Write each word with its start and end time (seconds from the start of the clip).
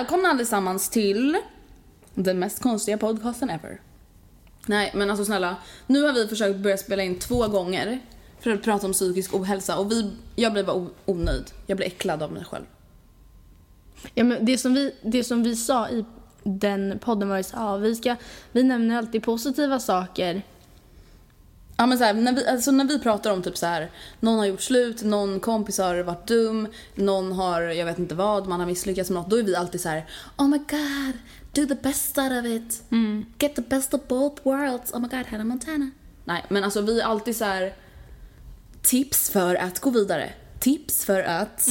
välkomna 0.00 0.28
allesammans 0.28 0.88
till 0.88 1.36
den 2.14 2.38
mest 2.38 2.62
konstiga 2.62 2.98
podcasten 2.98 3.50
ever. 3.50 3.80
Nej, 4.66 4.92
men 4.94 5.10
alltså 5.10 5.24
snälla. 5.24 5.56
Nu 5.86 6.02
har 6.02 6.12
vi 6.12 6.28
försökt 6.28 6.58
börja 6.58 6.76
spela 6.76 7.02
in 7.02 7.18
två 7.18 7.48
gånger 7.48 8.00
för 8.40 8.50
att 8.50 8.62
prata 8.62 8.86
om 8.86 8.92
psykisk 8.92 9.34
ohälsa 9.34 9.78
och 9.78 9.90
vi, 9.90 10.12
jag 10.36 10.52
blir 10.52 10.64
bara 10.64 10.86
onöjd. 11.06 11.44
Jag 11.66 11.76
blir 11.76 11.86
äcklad 11.86 12.22
av 12.22 12.32
mig 12.32 12.44
själv. 12.44 12.64
Ja, 14.14 14.24
men 14.24 14.44
det, 14.44 14.58
som 14.58 14.74
vi, 14.74 14.94
det 15.02 15.24
som 15.24 15.42
vi 15.42 15.56
sa 15.56 15.88
i 15.88 16.04
den 16.42 16.98
podden 16.98 17.28
var 17.28 17.36
ju 17.36 17.42
så 17.42 17.56
ja, 17.56 17.76
vi, 17.76 17.94
ska, 17.94 18.16
vi 18.52 18.62
nämner 18.62 18.98
alltid 18.98 19.22
positiva 19.22 19.78
saker. 19.78 20.42
Ja 21.80 21.86
men 21.86 21.98
så 21.98 22.04
här, 22.04 22.14
när, 22.14 22.32
vi, 22.32 22.46
alltså 22.46 22.70
när 22.70 22.84
vi 22.84 22.98
pratar 22.98 23.30
om 23.30 23.42
typ 23.42 23.56
så 23.56 23.66
här, 23.66 23.90
någon 24.20 24.38
har 24.38 24.46
gjort 24.46 24.60
slut, 24.60 25.02
någon 25.02 25.40
kompis 25.40 25.78
har 25.78 26.02
varit 26.02 26.28
dum, 26.28 26.68
någon 26.94 27.32
har, 27.32 27.62
jag 27.62 27.86
vet 27.86 27.98
inte 27.98 28.14
vad, 28.14 28.46
man 28.46 28.60
har 28.60 28.66
misslyckats 28.66 29.10
med 29.10 29.22
något. 29.22 29.30
Då 29.30 29.38
är 29.38 29.42
vi 29.42 29.56
alltid 29.56 29.80
så 29.80 29.88
här: 29.88 30.06
oh 30.36 30.48
my 30.48 30.58
god, 30.58 31.14
do 31.52 31.74
the 31.74 31.82
best 31.82 32.18
out 32.18 32.32
of 32.32 32.46
it. 32.46 32.82
Get 33.38 33.54
the 33.56 33.62
best 33.62 33.94
of 33.94 34.00
both 34.08 34.42
worlds. 34.42 34.92
Oh 34.92 35.00
my 35.00 35.08
god, 35.08 35.26
Hannah 35.26 35.46
Montana. 35.46 35.90
Nej 36.24 36.44
men 36.48 36.64
alltså 36.64 36.80
vi 36.80 37.00
är 37.00 37.04
alltid 37.04 37.36
så 37.36 37.44
här 37.44 37.74
tips 38.82 39.30
för 39.30 39.54
att 39.54 39.80
gå 39.80 39.90
vidare. 39.90 40.32
Tips 40.58 41.04
för 41.04 41.22
att 41.22 41.68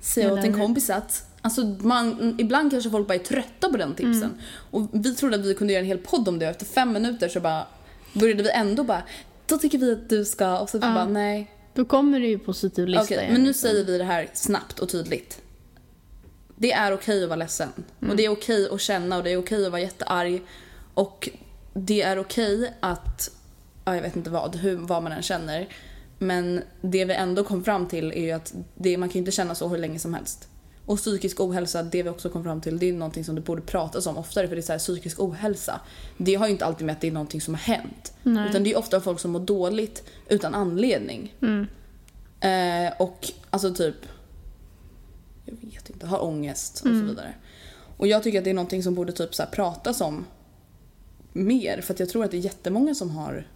säga 0.00 0.32
åt 0.32 0.44
en 0.44 0.60
kompis 0.60 0.90
att 0.90 1.30
Alltså 1.40 1.64
man, 1.80 2.34
ibland 2.38 2.70
kanske 2.70 2.90
folk 2.90 3.08
bara 3.08 3.14
är 3.14 3.18
trötta 3.18 3.68
på 3.68 3.76
den 3.76 3.94
tipsen. 3.94 4.34
Och 4.70 4.88
vi 4.92 5.14
trodde 5.14 5.36
att 5.36 5.46
vi 5.46 5.54
kunde 5.54 5.72
göra 5.72 5.80
en 5.80 5.86
hel 5.86 5.98
podd 5.98 6.28
om 6.28 6.38
det 6.38 6.46
och 6.46 6.50
efter 6.50 6.66
fem 6.66 6.92
minuter 6.92 7.28
så 7.28 7.40
bara 7.40 7.66
började 8.14 8.42
vi 8.42 8.50
ändå 8.50 8.84
bara 8.84 9.02
då 9.46 9.58
tycker 9.58 9.78
vi 9.78 9.92
att 9.92 10.08
du 10.08 10.24
ska 10.24 10.58
och 10.58 10.70
så 10.70 10.76
Ja. 10.76 10.80
bara 10.80 11.06
nej. 11.06 11.50
Då 11.74 11.84
kommer 11.84 12.20
det 12.20 12.26
ju 12.26 12.38
positiv 12.38 12.88
lista 12.88 13.14
igen, 13.14 13.32
men 13.32 13.42
nu 13.42 13.48
liksom. 13.48 13.68
säger 13.68 13.84
vi 13.84 13.98
det 13.98 14.04
här 14.04 14.28
snabbt 14.32 14.78
och 14.78 14.88
tydligt. 14.88 15.40
Det 16.56 16.72
är 16.72 16.92
okej 16.92 17.22
att 17.22 17.28
vara 17.28 17.36
ledsen. 17.36 17.68
Och 18.08 18.16
det 18.16 18.24
är 18.24 18.28
okej 18.28 18.68
att 18.72 18.80
känna 18.80 19.16
och 19.16 19.24
det 19.24 19.30
är 19.30 19.36
okej 19.36 19.66
att 19.66 19.72
vara 19.72 19.82
jättearg. 19.82 20.42
Och 20.94 21.28
det 21.74 22.02
är 22.02 22.18
okej 22.18 22.74
att, 22.80 23.30
ja, 23.84 23.94
jag 23.94 24.02
vet 24.02 24.16
inte 24.16 24.30
vad, 24.30 24.56
hur, 24.56 24.76
vad 24.76 25.02
man 25.02 25.12
än 25.12 25.22
känner. 25.22 25.68
Men 26.18 26.62
det 26.80 27.04
vi 27.04 27.14
ändå 27.14 27.44
kom 27.44 27.64
fram 27.64 27.86
till 27.88 28.12
är 28.12 28.20
ju 28.20 28.30
att 28.30 28.54
det, 28.74 28.98
man 28.98 29.08
kan 29.08 29.12
ju 29.14 29.18
inte 29.18 29.32
känna 29.32 29.54
så 29.54 29.68
hur 29.68 29.78
länge 29.78 29.98
som 29.98 30.14
helst. 30.14 30.48
Och 30.86 30.98
psykisk 30.98 31.40
ohälsa, 31.40 31.82
det 31.82 32.02
vi 32.02 32.08
också 32.08 32.28
kom 32.28 32.44
fram 32.44 32.60
till, 32.60 32.78
det 32.78 32.88
är 32.88 32.92
någonting 32.92 33.24
som 33.24 33.34
det 33.34 33.40
borde 33.40 33.62
pratas 33.62 34.06
om 34.06 34.16
oftare 34.18 34.48
för 34.48 34.56
det 34.56 34.60
är 34.60 34.62
så 34.62 34.72
här, 34.72 34.78
psykisk 34.78 35.20
ohälsa. 35.20 35.80
Det 36.16 36.34
har 36.34 36.46
ju 36.46 36.52
inte 36.52 36.64
alltid 36.64 36.86
med 36.86 36.92
att 36.92 37.00
det 37.00 37.08
är 37.08 37.12
någonting 37.12 37.40
som 37.40 37.54
har 37.54 37.60
hänt. 37.60 38.12
Nej. 38.22 38.50
Utan 38.50 38.64
det 38.64 38.72
är 38.72 38.78
ofta 38.78 39.00
folk 39.00 39.20
som 39.20 39.30
mår 39.30 39.40
dåligt 39.40 40.02
utan 40.28 40.54
anledning. 40.54 41.34
Eh, 42.40 42.92
och 42.98 43.30
alltså 43.50 43.74
typ, 43.74 43.96
jag 45.44 45.56
vet 45.60 45.90
inte, 45.90 46.06
har 46.06 46.24
ångest 46.24 46.74
och 46.74 46.88
så 46.88 47.04
vidare. 47.04 47.34
Och 47.96 48.06
jag 48.06 48.22
tycker 48.22 48.38
att 48.38 48.44
det 48.44 48.50
är 48.50 48.54
någonting 48.54 48.82
som 48.82 48.94
borde 48.94 49.12
typ 49.12 49.34
så 49.34 49.42
här 49.42 49.50
pratas 49.50 50.00
om 50.00 50.24
mer. 51.32 51.80
För 51.80 51.96
jag 51.98 52.08
tror 52.08 52.24
att 52.24 52.30
det 52.30 52.36
är 52.36 52.40
jättemånga 52.40 52.94
som 52.94 53.10
har 53.10 53.48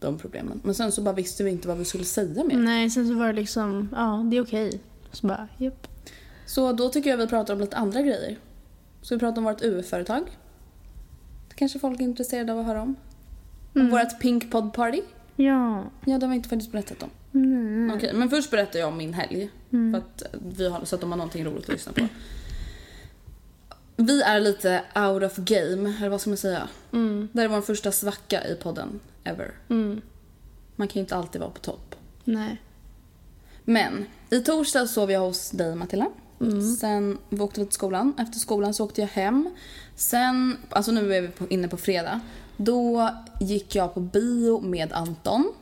de 0.00 0.18
problemen. 0.18 0.60
Men 0.64 0.74
sen 0.74 0.92
så 0.92 1.02
bara 1.02 1.14
visste 1.14 1.44
vi 1.44 1.50
inte 1.50 1.68
vad 1.68 1.78
vi 1.78 1.84
skulle 1.84 2.04
säga 2.04 2.44
mer. 2.44 2.56
Nej, 2.56 2.90
sen 2.90 3.08
så 3.08 3.14
var 3.14 3.26
det 3.26 3.32
liksom, 3.32 3.88
ja 3.92 4.26
det 4.30 4.36
är 4.36 4.42
okej. 4.42 4.80
Så 5.12 5.26
bara, 5.26 5.48
japp. 5.58 5.88
Så 6.46 6.72
då 6.72 6.88
tycker 6.88 7.10
jag 7.10 7.16
vi 7.16 7.26
pratar 7.26 7.54
om 7.54 7.60
lite 7.60 7.76
andra 7.76 8.02
grejer. 8.02 8.38
Så 9.02 9.14
vi 9.14 9.18
pratar 9.18 9.38
om 9.38 9.44
vårt 9.44 9.62
UF-företag. 9.62 10.38
Det 11.48 11.54
kanske 11.54 11.78
folk 11.78 12.00
är 12.00 12.04
intresserade 12.04 12.52
av 12.52 12.58
att 12.58 12.66
höra 12.66 12.82
om. 12.82 12.96
Om 13.74 13.90
vårt 13.90 14.20
Pink 14.20 14.50
Pod 14.50 14.72
Party. 14.72 15.02
Ja. 15.36 15.84
Ja, 16.04 16.18
det 16.18 16.26
har 16.26 16.30
vi 16.30 16.36
inte 16.36 16.48
faktiskt 16.48 16.72
berättat 16.72 17.02
om. 17.02 17.10
Nej. 17.30 17.96
Okej, 17.96 18.12
men 18.14 18.30
först 18.30 18.50
berättar 18.50 18.78
jag 18.78 18.88
om 18.88 18.96
min 18.96 19.14
helg. 19.14 19.50
För 19.70 19.96
att 19.96 20.22
vi 20.56 20.68
har, 20.68 20.84
så 20.84 20.94
att 20.94 21.00
de 21.00 21.10
har 21.10 21.16
någonting 21.16 21.44
roligt 21.44 21.64
att 21.64 21.72
lyssna 21.72 21.92
på. 21.92 22.08
Vi 23.96 24.22
är 24.22 24.40
lite 24.40 24.82
out 24.94 25.22
of 25.22 25.36
game, 25.36 25.94
eller 25.98 26.08
vad 26.08 26.20
ska 26.20 26.30
man 26.30 26.36
säga? 26.36 26.68
Det 27.32 27.40
här 27.40 27.44
är 27.44 27.48
vår 27.48 27.60
första 27.60 27.92
svacka 27.92 28.46
i 28.48 28.54
podden, 28.54 29.00
ever. 29.24 29.54
Man 30.76 30.88
kan 30.88 30.94
ju 30.94 31.00
inte 31.00 31.16
alltid 31.16 31.40
vara 31.40 31.50
på 31.50 31.60
topp. 31.60 31.94
Nej. 32.24 32.62
Men 33.64 34.06
i 34.30 34.40
torsdag 34.40 34.86
sov 34.86 35.10
jag 35.10 35.20
hos 35.20 35.50
dig 35.50 35.74
Matilda. 35.74 36.10
Sen 36.80 37.18
åkte 37.30 37.60
vi 37.60 37.66
till 37.66 37.74
skolan. 37.74 38.14
Efter 38.18 38.38
skolan 38.38 38.74
så 38.74 38.84
åkte 38.84 39.00
jag 39.00 39.08
hem. 39.08 39.50
Sen, 39.94 40.56
alltså 40.70 40.92
nu 40.92 41.14
är 41.14 41.20
vi 41.20 41.28
på, 41.28 41.46
inne 41.48 41.68
på 41.68 41.76
fredag. 41.76 42.20
Då 42.56 43.10
gick 43.40 43.74
jag 43.74 43.94
på 43.94 44.00
bio 44.00 44.60
med 44.60 44.92
Anton. 44.92 45.52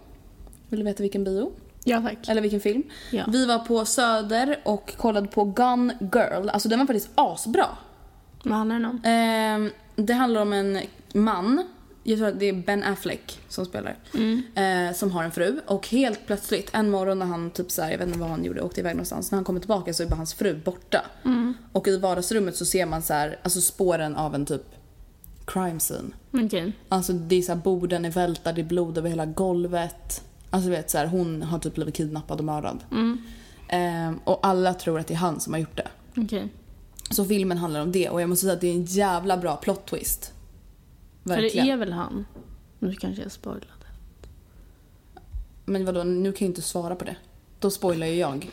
Vill 0.68 0.80
du 0.80 0.84
veta 0.84 1.02
vilken 1.02 1.24
bio? 1.24 1.52
Ja 1.84 2.02
tack. 2.02 2.28
Eller 2.28 2.40
vilken 2.40 2.60
film? 2.60 2.82
Ja. 3.10 3.24
Vi 3.28 3.46
var 3.46 3.58
på 3.58 3.84
Söder 3.84 4.60
och 4.64 4.94
kollade 4.96 5.28
på 5.28 5.44
Gone 5.44 5.96
Girl. 6.00 6.48
Alltså 6.48 6.68
den 6.68 6.78
var 6.78 6.86
faktiskt 6.86 7.10
asbra. 7.14 7.66
Vad 8.42 8.54
handlar 8.54 8.76
den 8.76 8.84
om? 8.84 9.00
Ehm, 9.04 9.70
det 9.96 10.12
handlar 10.12 10.40
om 10.40 10.52
en 10.52 10.78
man, 11.12 11.68
jag 12.02 12.18
tror 12.18 12.28
att 12.28 12.40
det 12.40 12.48
är 12.48 12.52
Ben 12.52 12.82
Affleck 12.82 13.40
som 13.48 13.64
spelar, 13.66 13.96
eh, 14.54 14.94
som 14.94 15.10
har 15.10 15.24
en 15.24 15.30
fru. 15.32 15.60
Och 15.66 15.88
helt 15.88 16.26
plötsligt 16.26 16.70
en 16.72 16.90
morgon 16.90 17.18
när 17.18 17.26
han 17.26 17.50
typ 17.50 17.70
såhär, 17.70 17.90
jag 17.90 17.98
vet 17.98 18.06
inte 18.06 18.18
vad 18.18 18.28
han 18.28 18.44
gjorde, 18.44 18.62
åkte 18.62 18.80
iväg 18.80 18.94
någonstans. 18.94 19.30
När 19.30 19.36
han 19.36 19.44
kommer 19.44 19.60
tillbaka 19.60 19.94
så 19.94 20.02
är 20.02 20.06
bara 20.06 20.16
hans 20.16 20.34
fru 20.34 20.60
borta. 20.64 21.04
Och 21.72 21.88
i 21.88 21.96
vardagsrummet 21.98 22.56
så 22.56 22.64
ser 22.64 22.86
man 22.86 23.02
så 23.02 23.14
här, 23.14 23.38
alltså 23.42 23.60
spåren 23.60 24.16
av 24.16 24.34
en 24.34 24.46
typ 24.46 24.62
crime 25.44 25.78
scene. 25.78 26.10
Okej. 26.32 26.72
Alltså 26.88 27.12
det 27.12 27.36
är 27.36 27.42
så 27.42 27.52
här, 27.52 27.60
borden 27.60 28.04
är 28.04 28.10
välta, 28.10 28.52
det 28.52 28.60
är 28.60 28.64
blod 28.64 28.98
över 28.98 29.08
hela 29.08 29.26
golvet. 29.26 30.24
Alltså 30.50 30.70
vet 30.70 30.90
så 30.90 30.98
här, 30.98 31.06
hon 31.06 31.42
har 31.42 31.58
typ 31.58 31.74
blivit 31.74 31.94
kidnappad 31.94 32.38
och 32.38 32.44
mördad. 32.44 32.84
Ehm, 33.68 34.18
och 34.24 34.46
alla 34.46 34.74
tror 34.74 35.00
att 35.00 35.06
det 35.06 35.14
är 35.14 35.18
han 35.18 35.40
som 35.40 35.52
har 35.52 35.60
gjort 35.60 35.76
det. 35.76 35.88
Okej. 36.16 36.48
Så 37.10 37.24
filmen 37.24 37.58
handlar 37.58 37.80
om 37.80 37.92
det 37.92 38.08
och 38.08 38.20
jag 38.22 38.28
måste 38.28 38.40
säga 38.40 38.52
att 38.52 38.60
det 38.60 38.66
är 38.68 38.74
en 38.74 38.84
jävla 38.84 39.36
bra 39.36 39.56
plot 39.56 39.86
twist. 39.86 40.32
För 41.22 41.36
det 41.36 41.42
Verkligen. 41.42 41.68
är 41.68 41.76
väl 41.76 41.92
han? 41.92 42.26
Nu 42.78 42.94
kanske 42.94 43.22
jag 43.22 43.32
spoilade. 43.32 43.66
Men 45.64 45.84
vadå, 45.84 46.02
nu 46.04 46.32
kan 46.32 46.46
jag 46.46 46.50
inte 46.50 46.62
svara 46.62 46.96
på 46.96 47.04
det. 47.04 47.16
Då 47.58 47.70
spoilar 47.70 48.06
ju 48.06 48.14
jag. 48.14 48.50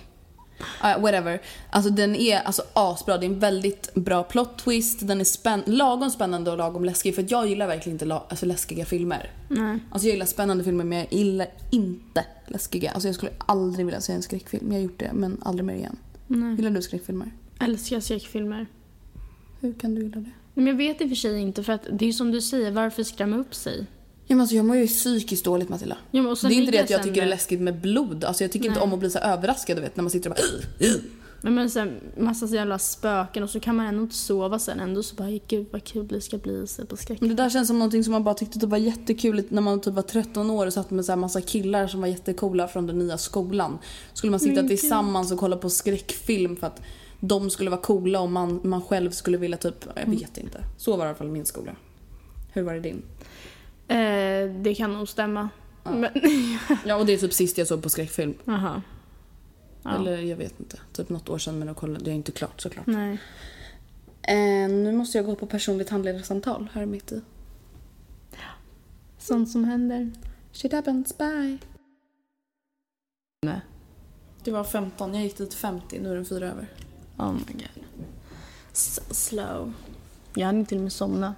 Ah, 0.82 1.00
whatever. 1.00 1.42
Alltså 1.70 1.92
den 1.92 2.16
är 2.16 2.40
alltså 2.40 2.64
asbra. 2.74 3.18
Det 3.18 3.26
är 3.26 3.30
en 3.30 3.40
väldigt 3.40 3.94
bra 3.94 4.24
plot 4.24 4.58
twist. 4.58 5.08
Den 5.08 5.20
är 5.20 5.26
spänn 5.26 5.64
lagom 5.66 6.10
spännande 6.10 6.52
och 6.52 6.58
lagom 6.58 6.86
läskig. 6.86 7.16
För 7.16 7.26
jag 7.30 7.48
gillar 7.48 7.68
verkligen 7.68 7.96
inte 8.02 8.16
alltså, 8.16 8.46
läskiga 8.46 8.86
filmer. 8.86 9.32
Nej. 9.48 9.80
Alltså 9.92 10.08
jag 10.08 10.14
gillar 10.14 10.26
spännande 10.26 10.64
filmer 10.64 10.84
men 10.84 10.98
jag 10.98 11.14
gillar 11.14 11.48
inte 11.72 12.26
läskiga. 12.48 12.92
Alltså 12.92 13.08
jag 13.08 13.16
skulle 13.16 13.32
aldrig 13.38 13.86
vilja 13.86 14.02
se 14.02 14.14
en 14.14 14.22
skräckfilm. 14.22 14.68
Jag 14.72 14.80
har 14.80 14.84
gjort 14.84 15.00
det 15.00 15.12
men 15.14 15.38
aldrig 15.42 15.66
mer 15.66 15.76
igen. 15.76 15.98
Nej. 16.28 16.56
Gillar 16.56 16.72
du 16.72 16.82
skräckfilmer? 16.82 17.32
Älskar 17.60 18.00
skräckfilmer. 18.00 18.66
Hur 19.60 19.74
kan 19.74 19.96
du 19.96 20.02
gilla 20.02 20.18
det? 20.18 20.32
Men 20.60 20.68
jag 20.68 20.76
vet 20.76 21.02
i 21.02 21.06
och 21.06 21.10
för 21.10 21.16
sig 21.16 21.40
inte 21.40 21.64
för 21.64 21.74
att 21.74 21.88
det 21.92 22.06
är 22.06 22.08
ju 22.08 22.14
som 22.14 22.32
du 22.32 22.42
säger, 22.42 22.72
varför 22.72 23.04
skrämma 23.04 23.38
upp 23.38 23.56
sig? 23.56 23.86
Ja, 24.28 24.36
men 24.36 24.42
alltså, 24.42 24.56
jag 24.56 24.66
mår 24.66 24.76
ju 24.76 24.88
psykiskt 24.88 25.46
dåligt 25.46 25.70
Matilda. 25.70 25.98
Ja, 26.12 26.22
men 26.22 26.32
och 26.32 26.38
Det 26.42 26.48
är 26.48 26.52
inte 26.52 26.72
det 26.72 26.80
att 26.80 26.90
jag 26.90 27.04
tycker 27.04 27.22
det 27.22 27.28
är 27.28 27.30
läskigt 27.30 27.62
med 27.62 27.82
blod. 27.82 28.24
Alltså 28.24 28.44
jag 28.44 28.52
tycker 28.52 28.66
inte 28.66 28.80
Nej. 28.80 28.84
om 28.84 28.94
att 28.94 29.00
bli 29.00 29.10
så 29.10 29.20
överraskad 29.20 29.78
du 29.78 29.82
vet 29.82 29.96
när 29.96 30.04
man 30.04 30.12
sitter 30.12 30.30
och 30.30 30.36
bara 30.36 30.88
Men, 31.42 31.56
men 31.56 31.70
sen 31.70 32.00
massa 32.18 32.48
så 32.48 32.56
jävla 32.56 32.80
spöken 32.80 33.44
och 33.44 33.50
så 33.50 33.60
kan 33.60 33.76
man 33.76 33.86
ändå 33.86 34.02
inte 34.02 34.16
sova 34.16 34.60
sen. 34.60 34.80
Ändå 34.80 35.04
så 35.04 35.16
bara, 35.16 35.40
gud 35.48 35.68
vad 35.72 35.84
kul 35.84 36.08
det 36.08 36.22
ska 36.22 36.38
bli 36.38 36.68
se 36.68 36.86
på 36.86 36.98
skräck. 36.98 37.22
Men 37.22 37.30
det 37.30 37.36
där 37.36 37.50
känns 37.50 37.68
som 37.68 37.80
någonting 37.80 38.04
som 38.04 38.12
man 38.12 38.24
bara 38.24 38.36
tyckte 38.36 38.60
typ 38.60 38.70
var 38.70 38.78
jättekul 38.78 39.44
när 39.50 39.62
man 39.62 39.82
typ 39.82 39.94
var 39.94 40.02
13 40.02 40.50
år 40.50 40.68
och 40.68 40.74
satt 40.74 40.92
med 40.92 41.06
så 41.06 41.12
här 41.12 41.18
massa 41.18 41.42
killar 41.42 41.88
som 41.88 42.02
var 42.02 42.08
jättecoola 42.08 42.68
från 42.68 42.88
den 42.88 43.00
nya 43.00 43.18
skolan. 43.18 43.78
Skulle 44.14 44.32
man 44.32 44.40
sitta 44.40 44.62
Men 44.62 44.68
tillsammans 44.68 45.32
och 45.32 45.40
kolla 45.40 45.58
på 45.58 45.70
skräckfilm 45.70 46.56
för 46.56 46.68
att 46.68 46.82
de 47.20 47.50
skulle 47.50 47.70
vara 47.70 47.82
coola 47.82 48.20
och 48.22 48.32
man, 48.32 48.60
man 48.64 48.82
själv 48.82 49.12
skulle 49.12 49.38
vilja 49.38 49.58
typ, 49.58 49.76
jag 49.96 49.98
Mm. 49.98 50.20
vet 50.20 50.38
inte. 50.38 50.64
Så 50.78 50.92
var 50.92 50.98
det 50.98 51.04
i 51.04 51.08
alla 51.10 51.18
fall 51.18 51.28
min 51.30 51.46
skola. 51.46 51.76
Hur 52.54 52.62
var 52.64 52.74
det 52.74 52.80
din? 52.80 53.02
Eh, 53.88 54.62
det 54.62 54.76
kan 54.78 54.94
nog 54.94 55.10
stämma. 55.10 55.50
Men, 55.84 56.10
Ja 56.86 56.96
och 56.96 57.06
det 57.06 57.14
är 57.14 57.18
typ 57.18 57.34
sist 57.34 57.58
jag 57.58 57.68
såg 57.68 57.84
på 57.84 57.90
skräckfilm. 57.90 58.34
aha. 58.48 58.82
Ja. 59.84 59.96
Eller 59.96 60.18
jag 60.18 60.38
vet 60.38 60.60
inte. 60.60 60.80
Typ 60.94 61.10
något 61.10 61.30
år 61.30 61.38
sedan 61.38 61.60
men 61.60 61.76
kollade, 61.76 62.06
det 62.06 62.12
är 62.12 62.16
inte 62.16 62.32
klart 62.32 62.62
såklart. 62.62 62.86
Nej. 62.88 63.18
Eh, 64.22 64.70
nu 64.70 64.92
måste 64.92 65.18
jag 65.18 65.26
gå 65.26 65.36
på 65.36 65.46
personligt 65.48 65.90
handledarsamtal 65.90 66.70
här 66.74 66.86
mitt 66.86 67.12
i. 67.12 67.22
Sånt 69.18 69.50
som 69.52 69.64
händer. 69.64 70.12
Shit 70.52 70.72
happens, 70.74 71.18
bye. 71.18 71.58
Nej. 73.46 73.60
Det 74.44 74.52
var 74.52 74.64
15, 74.64 75.14
jag 75.14 75.24
gick 75.24 75.38
dit 75.38 75.54
50, 75.54 76.00
nu 76.00 76.12
är 76.12 76.16
den 76.16 76.26
fyra 76.26 76.48
över. 76.48 76.68
Oh 77.20 77.34
my 77.34 77.54
god. 77.54 77.84
So 78.74 79.02
slow. 79.12 79.74
Jag 80.34 80.46
hann 80.46 80.66
till 80.66 80.78
och 80.78 80.84
med 80.84 80.94
somna. 80.94 81.36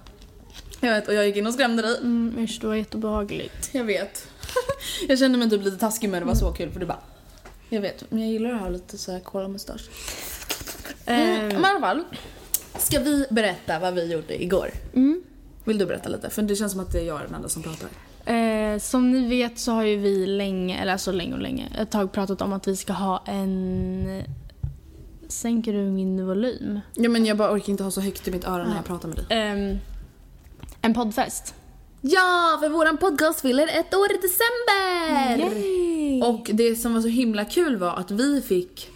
Jag 0.80 0.90
vet 0.90 1.08
och 1.08 1.14
jag 1.14 1.26
gick 1.26 1.36
in 1.36 1.46
och 1.46 1.54
skrämde 1.54 1.82
dig. 1.82 1.96
Mm, 1.96 2.38
usch, 2.38 2.58
det 2.60 2.66
var 2.66 2.74
jättebehagligt. 2.74 3.70
Jag 3.72 3.84
vet. 3.84 4.28
jag 5.08 5.18
kände 5.18 5.38
mig 5.38 5.50
typ 5.50 5.64
lite 5.64 5.76
taskig 5.76 6.10
men 6.10 6.20
det 6.20 6.26
var 6.26 6.34
så 6.34 6.52
kul 6.52 6.70
för 6.70 6.80
du 6.80 6.86
bara... 6.86 6.98
Jag 7.68 7.80
vet, 7.80 8.10
men 8.10 8.20
jag 8.22 8.30
gillar 8.30 8.52
att 8.52 8.60
ha 8.60 8.68
lite 8.68 8.98
så 8.98 9.12
här 9.12 9.20
kola-mustasch. 9.20 9.90
Mm, 11.06 11.48
men 11.48 11.64
i 11.64 11.64
alla 11.64 11.80
fall. 11.80 12.04
Ska 12.78 13.00
vi 13.00 13.26
berätta 13.30 13.78
vad 13.78 13.94
vi 13.94 14.12
gjorde 14.12 14.42
igår? 14.42 14.70
Mm. 14.94 15.22
Vill 15.64 15.78
du 15.78 15.86
berätta 15.86 16.08
lite? 16.08 16.30
För 16.30 16.42
det 16.42 16.56
känns 16.56 16.72
som 16.72 16.80
att 16.80 16.92
det 16.92 17.00
är 17.00 17.04
jag 17.04 17.20
den 17.20 17.34
enda 17.34 17.48
som 17.48 17.62
pratar. 17.62 17.88
Eh, 18.34 18.78
som 18.78 19.12
ni 19.12 19.28
vet 19.28 19.58
så 19.58 19.72
har 19.72 19.82
ju 19.82 19.96
vi 19.96 20.26
länge, 20.26 20.82
eller 20.82 20.92
alltså 20.92 21.12
länge 21.12 21.34
och 21.34 21.40
länge, 21.40 21.68
ett 21.78 21.90
tag 21.90 22.12
pratat 22.12 22.42
om 22.42 22.52
att 22.52 22.68
vi 22.68 22.76
ska 22.76 22.92
ha 22.92 23.22
en... 23.26 24.22
Sänker 25.28 25.72
du 25.72 25.78
min 25.78 26.26
volym? 26.26 26.80
Ja 26.94 27.08
men 27.08 27.26
jag 27.26 27.36
bara 27.36 27.52
orkar 27.52 27.70
inte 27.70 27.84
ha 27.84 27.90
så 27.90 28.00
högt 28.00 28.28
i 28.28 28.30
mitt 28.30 28.44
öra 28.44 28.68
när 28.68 28.76
jag 28.76 28.84
pratar 28.84 29.08
med 29.08 29.16
dig. 29.16 29.26
Ehm, 29.30 29.78
en 30.82 30.94
poddfest. 30.94 31.54
Ja, 32.00 32.58
för 32.60 32.68
våran 32.68 32.96
podcast 32.98 33.40
fyller 33.40 33.68
ett 33.68 33.94
år 33.94 34.06
i 34.12 34.18
december! 34.22 35.46
Och 36.28 36.50
det 36.52 36.76
som 36.76 36.94
var 36.94 37.00
så 37.00 37.08
himla 37.08 37.44
kul 37.44 37.76
var 37.76 37.94
att 37.94 38.10
vi 38.10 38.40
fick 38.40 38.90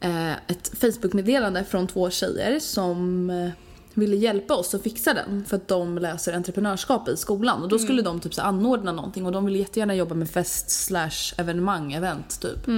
eh, 0.00 0.32
ett 0.32 0.72
Facebook-meddelande 0.80 1.64
från 1.64 1.86
två 1.86 2.10
tjejer 2.10 2.58
som 2.58 3.30
eh, 3.30 3.50
ville 3.94 4.16
hjälpa 4.16 4.54
oss 4.54 4.74
att 4.74 4.82
fixa 4.82 5.14
den 5.14 5.44
för 5.44 5.56
att 5.56 5.68
de 5.68 5.98
läser 5.98 6.32
entreprenörskap 6.32 7.08
i 7.08 7.16
skolan 7.16 7.62
och 7.62 7.68
då 7.68 7.78
skulle 7.78 8.02
de 8.02 8.20
typ 8.20 8.34
så 8.34 8.42
anordna 8.42 8.92
någonting 8.92 9.26
och 9.26 9.32
de 9.32 9.44
ville 9.46 9.58
jättegärna 9.58 9.94
jobba 9.94 10.14
med 10.14 10.30
fest 10.30 10.70
slash 10.70 11.34
evenemang, 11.36 11.92
event 11.92 12.40
typ. 12.40 12.68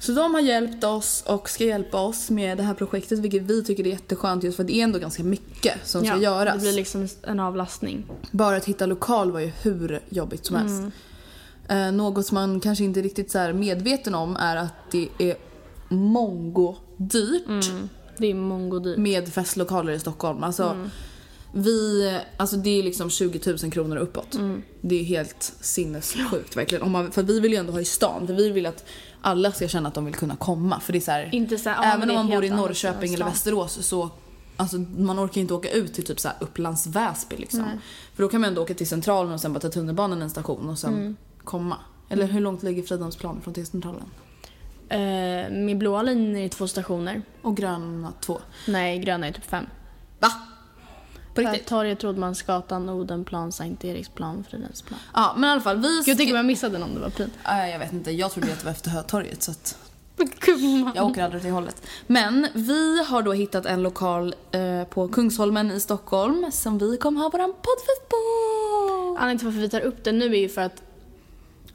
Så 0.00 0.12
de 0.12 0.34
har 0.34 0.40
hjälpt 0.40 0.84
oss 0.84 1.24
och 1.26 1.50
ska 1.50 1.64
hjälpa 1.64 2.00
oss 2.00 2.30
med 2.30 2.56
det 2.56 2.62
här 2.62 2.74
projektet 2.74 3.18
vilket 3.18 3.42
vi 3.42 3.64
tycker 3.64 3.86
är 3.86 3.90
jätteskönt 3.90 4.44
just 4.44 4.56
för 4.56 4.62
att 4.62 4.68
det 4.68 4.80
är 4.80 4.84
ändå 4.84 4.98
ganska 4.98 5.22
mycket 5.24 5.74
som 5.84 6.04
ska 6.04 6.16
göras. 6.16 6.54
Det 6.54 6.60
blir 6.60 6.72
liksom 6.72 7.08
en 7.22 7.40
avlastning. 7.40 8.04
Bara 8.30 8.56
att 8.56 8.64
hitta 8.64 8.86
lokal 8.86 9.32
var 9.32 9.40
ju 9.40 9.52
hur 9.62 10.00
jobbigt 10.08 10.46
som 10.46 10.56
helst. 10.56 10.82
Eh, 11.68 11.92
något 11.92 12.26
som 12.26 12.34
man 12.34 12.60
kanske 12.60 12.84
inte 12.84 13.00
är 13.00 13.02
riktigt 13.02 13.30
så 13.30 13.38
här 13.38 13.52
medveten 13.52 14.14
om 14.14 14.36
är 14.36 14.56
att 14.56 14.74
det 14.92 15.08
är 15.18 15.36
mongo 15.88 16.76
dyrt 16.96 17.70
Det 18.18 18.26
är 18.26 18.34
mongodyrt. 18.34 18.98
med 18.98 19.28
festlokaler 19.28 19.92
i 19.92 19.98
Stockholm. 19.98 20.44
Alltså, 20.44 20.88
vi, 21.52 22.18
alltså 22.36 22.56
det 22.56 22.78
är 22.78 22.82
liksom 22.82 23.10
20 23.10 23.56
000 23.62 23.72
kronor 23.72 23.96
uppåt. 23.96 24.38
Det 24.80 25.00
är 25.00 25.04
helt 25.04 25.52
sinnessjukt 25.60 26.56
verkligen. 26.56 26.82
Om 26.82 26.90
man, 26.92 27.12
för 27.12 27.22
vi 27.22 27.40
vill 27.40 27.52
ju 27.52 27.58
ändå 27.58 27.72
ha 27.72 27.80
i 27.80 27.84
stan. 27.84 28.26
För 28.26 28.34
vi 28.34 28.50
vill 28.50 28.66
att 28.66 28.84
alla 29.20 29.52
ska 29.52 29.68
känna 29.68 29.88
att 29.88 29.94
de 29.94 30.04
vill 30.04 30.14
kunna 30.14 30.36
komma. 30.36 30.80
För 30.80 30.92
det 30.92 30.98
är 30.98 31.00
så 31.00 31.10
här, 31.10 31.34
Inte 31.34 31.58
så 31.58 31.68
här, 31.70 31.76
ja, 31.76 31.82
men 31.82 31.92
även 31.92 32.10
om 32.10 32.16
man 32.16 32.26
bor 32.30 32.44
i 32.44 32.50
Norrköping 32.50 33.14
eller. 33.14 33.24
Västerås 33.24 33.86
så 33.86 34.10
Alltså 34.60 34.76
man 34.78 35.18
orkar 35.24 35.40
inte 35.40 35.54
åka 35.54 35.70
ut 35.70 35.94
till 35.94 36.04
typ 36.04 36.20
så 36.20 36.28
här 36.28 36.36
Upplands 36.40 36.86
Väsby 36.86 37.36
liksom. 37.36 37.64
För 38.14 38.22
då 38.22 38.28
kan 38.28 38.40
man 38.40 38.48
ändå 38.48 38.62
åka 38.62 38.74
till 38.74 38.88
centralen 38.88 39.32
och 39.32 39.40
sen 39.40 39.52
bara 39.52 39.60
ta 39.60 39.68
tunnelbanan 39.68 40.22
en 40.22 40.30
station 40.30 40.68
och 40.70 40.78
sen 40.78 40.94
Mm. 40.94 41.16
komma. 41.44 41.76
Eller 42.08 42.26
hur 42.26 42.40
långt 42.40 42.62
ligger 42.62 42.82
Fridhemsplan 42.82 43.40
från 43.40 43.54
till 43.54 43.66
centralen? 43.66 44.04
Eh, 44.88 44.98
med 45.52 45.78
blåa 45.78 46.02
linjen 46.02 46.36
är 46.36 46.42
det 46.42 46.48
två 46.48 46.68
stationer. 46.68 47.22
Och 47.42 47.56
gröna 47.56 48.12
två. 48.20 48.38
Nej, 48.68 48.98
gröna 48.98 49.26
är 49.26 49.32
typ 49.32 49.44
fem. 49.50 49.66
Va? 50.20 50.28
På 51.44 51.50
riktigt? 51.50 51.66
Torget, 51.68 52.04
Rodmansgatan, 52.04 52.88
Odenplan, 52.88 53.52
Sankt 53.52 53.84
Eriksplan, 53.84 54.44
Fridhemsplan. 54.50 54.98
Ja 55.14 55.34
men 55.36 55.48
i 55.48 55.52
alla 55.52 55.60
fall 55.60 55.76
vi... 55.76 55.82
Gud, 55.88 55.96
jag 55.96 56.02
ska- 56.04 56.14
tycker 56.14 56.34
man 56.34 56.46
missade 56.46 56.78
någon 56.78 56.94
det 56.94 57.00
var 57.00 57.10
pin. 57.10 57.30
Nej, 57.44 57.72
jag 57.72 57.78
vet 57.78 57.92
inte, 57.92 58.10
jag 58.10 58.30
trodde 58.32 58.52
att 58.52 58.58
det 58.58 58.64
var 58.64 58.72
efter 58.72 58.90
Hötorget 58.90 59.42
så 59.42 59.50
att 59.50 59.78
jag 60.94 61.06
åker 61.06 61.22
aldrig 61.22 61.42
till 61.42 61.50
hållet. 61.50 61.82
Men 62.06 62.46
vi 62.54 63.04
har 63.04 63.22
då 63.22 63.32
hittat 63.32 63.66
en 63.66 63.82
lokal 63.82 64.34
eh, 64.52 64.84
på 64.84 65.08
Kungsholmen 65.08 65.70
i 65.70 65.80
Stockholm 65.80 66.50
som 66.52 66.78
vi 66.78 66.96
kommer 66.96 67.20
ha 67.20 67.28
våran 67.28 67.52
poddfest 67.52 68.08
på. 68.08 68.16
Anledningen 69.18 69.38
till 69.38 69.46
varför 69.46 69.60
vi 69.60 69.68
tar 69.68 69.80
upp 69.80 70.04
det 70.04 70.12
nu 70.12 70.24
är 70.24 70.38
ju 70.40 70.48
för 70.48 70.62
att 70.62 70.82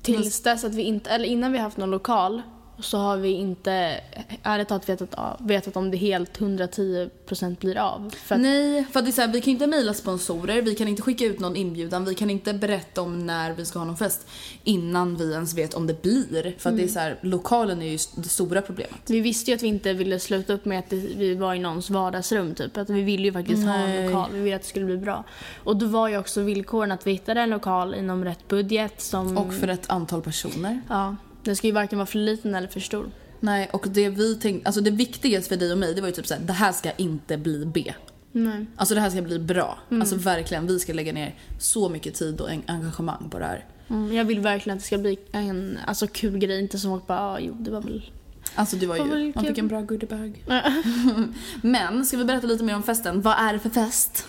tills 0.02 0.42
dess 0.42 0.64
att 0.64 0.74
vi 0.76 0.82
inte, 0.82 1.10
eller 1.10 1.26
innan 1.26 1.52
vi 1.52 1.58
haft 1.58 1.78
någon 1.78 1.92
lokal 1.92 2.42
så 2.80 2.98
har 2.98 3.18
vi 3.18 3.30
inte 3.30 4.00
ärligt 4.44 4.68
talat 4.68 4.90
vetat, 4.90 5.14
av- 5.14 5.38
vetat 5.48 5.76
om 5.76 5.92
det 5.92 5.98
helt 5.98 6.40
110% 6.40 7.60
blir 7.60 7.78
av. 7.78 8.14
För 8.16 8.36
att, 8.36 8.42
Nej, 8.42 8.86
för 8.92 9.02
det 9.02 9.10
är 9.10 9.12
så 9.12 9.22
här, 9.22 9.28
vi 9.28 9.42
kan 9.42 9.52
inte 9.52 9.68
mejla 9.68 9.94
sponsorer, 9.94 10.62
vi 10.62 10.76
kan 10.76 10.88
inte 10.88 11.02
skicka 11.02 11.26
ut 11.26 11.40
någon 11.40 11.56
inbjudan, 11.56 12.06
vi 12.06 12.16
kan 12.16 12.30
inte 12.30 12.54
berätta 12.54 13.02
om 13.02 13.26
när 13.26 13.52
vi 13.54 13.66
ska 13.66 13.80
ha 13.80 13.86
någon 13.86 13.98
fest 13.98 14.28
innan 14.64 15.16
vi 15.18 15.32
ens 15.34 15.54
vet 15.58 15.74
om 15.74 15.88
det 15.88 16.02
blir. 16.02 16.56
För 16.58 16.70
att 16.70 16.78
det 16.78 16.84
är 16.84 16.88
så 16.88 17.00
här, 17.00 17.20
lokalen 17.22 17.82
är 17.82 17.86
ju 17.88 17.98
det 18.16 18.30
stora 18.30 18.62
problemet. 18.62 19.00
Vi 19.06 19.20
visste 19.20 19.52
ju 19.52 19.56
att 19.56 19.64
vi 19.64 19.68
inte 19.68 19.94
ville 19.94 20.20
sluta 20.20 20.54
upp 20.54 20.66
med 20.66 20.80
att 20.80 20.94
vi 20.94 21.36
var 21.36 21.54
i 21.54 21.60
någons 21.60 21.90
vardagsrum 21.90 22.56
typ. 22.56 22.78
Att 22.78 22.90
vi 22.90 23.02
ville 23.02 23.24
ju 23.24 23.34
faktiskt 23.34 23.64
ha 23.66 23.74
en 23.74 23.90
Nej. 23.90 24.06
lokal, 24.08 24.30
vi 24.34 24.40
ville 24.40 24.56
att 24.56 24.62
det 24.62 24.68
skulle 24.68 24.86
bli 24.86 24.98
bra. 24.98 25.24
Och 25.64 25.78
då 25.78 25.86
var 25.86 26.08
ju 26.08 26.18
också 26.18 26.42
villkoren 26.42 26.92
att 26.92 27.08
vi 27.08 27.12
hittade 27.12 27.42
en 27.42 27.50
lokal 27.50 27.96
inom 27.96 28.26
rätt 28.26 28.48
budget 28.48 29.02
som... 29.02 29.38
Och 29.38 29.54
för 29.54 29.68
ett 29.68 29.90
antal 29.90 30.22
personer. 30.22 30.82
Ja, 30.90 31.16
den 31.44 31.56
ska 31.56 31.68
ju 31.68 31.74
varken 31.74 31.98
vara 32.00 32.06
för 32.06 32.20
liten 32.20 32.56
eller 32.56 32.68
för 32.68 32.80
stor. 32.80 33.12
Nej, 33.40 33.70
och 33.74 33.86
det 33.90 34.10
vi 34.10 34.36
tänkte, 34.36 34.68
alltså 34.68 34.82
det 34.82 34.92
viktigaste 34.92 35.50
för 35.50 35.58
dig 35.58 35.72
och 35.72 35.78
mig 35.78 35.94
det 35.94 36.02
var 36.02 36.08
ju 36.08 36.14
typ 36.14 36.28
såhär, 36.28 36.42
det 36.42 36.54
här 36.54 36.72
ska 36.72 36.92
inte 36.92 37.38
bli 37.38 37.66
B. 37.66 37.94
Nej. 38.32 38.66
Alltså 38.76 38.96
det 38.96 39.02
här 39.02 39.10
ska 39.10 39.22
bli 39.22 39.40
bra. 39.40 39.78
Alltså 39.90 40.16
verkligen, 40.16 40.68
vi 40.68 40.80
ska 40.80 40.94
lägga 40.94 41.14
ner 41.14 41.36
så 41.60 41.90
mycket 41.90 42.14
tid 42.16 42.42
och 42.42 42.52
en- 42.52 42.64
engagemang 42.68 43.30
på 43.30 43.40
det 43.40 43.46
här. 43.46 43.66
Mm, 43.90 44.14
jag 44.14 44.26
vill 44.26 44.40
verkligen 44.40 44.78
att 44.78 44.84
det 44.84 44.88
ska 44.88 44.98
bli 44.98 45.20
en 45.32 45.80
alltså, 45.88 46.08
kul 46.08 46.38
grej, 46.38 46.60
inte 46.60 46.80
som 46.80 46.94
att 46.94 47.08
bara, 47.08 47.20
ah, 47.20 47.40
jo 47.40 47.54
det 47.60 47.72
var 47.72 47.82
väl... 47.82 48.12
Alltså 48.56 48.76
det 48.76 48.86
var 48.86 48.96
ju, 48.96 49.32
man 49.36 49.46
fick 49.46 49.58
en 49.58 49.68
bra 49.68 49.82
goodiebag. 49.82 50.44
Men, 51.62 52.06
ska 52.06 52.18
vi 52.18 52.26
berätta 52.26 52.48
lite 52.48 52.64
mer 52.64 52.76
om 52.76 52.84
festen? 52.84 53.22
Vad 53.22 53.36
är 53.40 53.54
det 53.54 53.60
för 53.60 53.70
fest? 53.70 54.26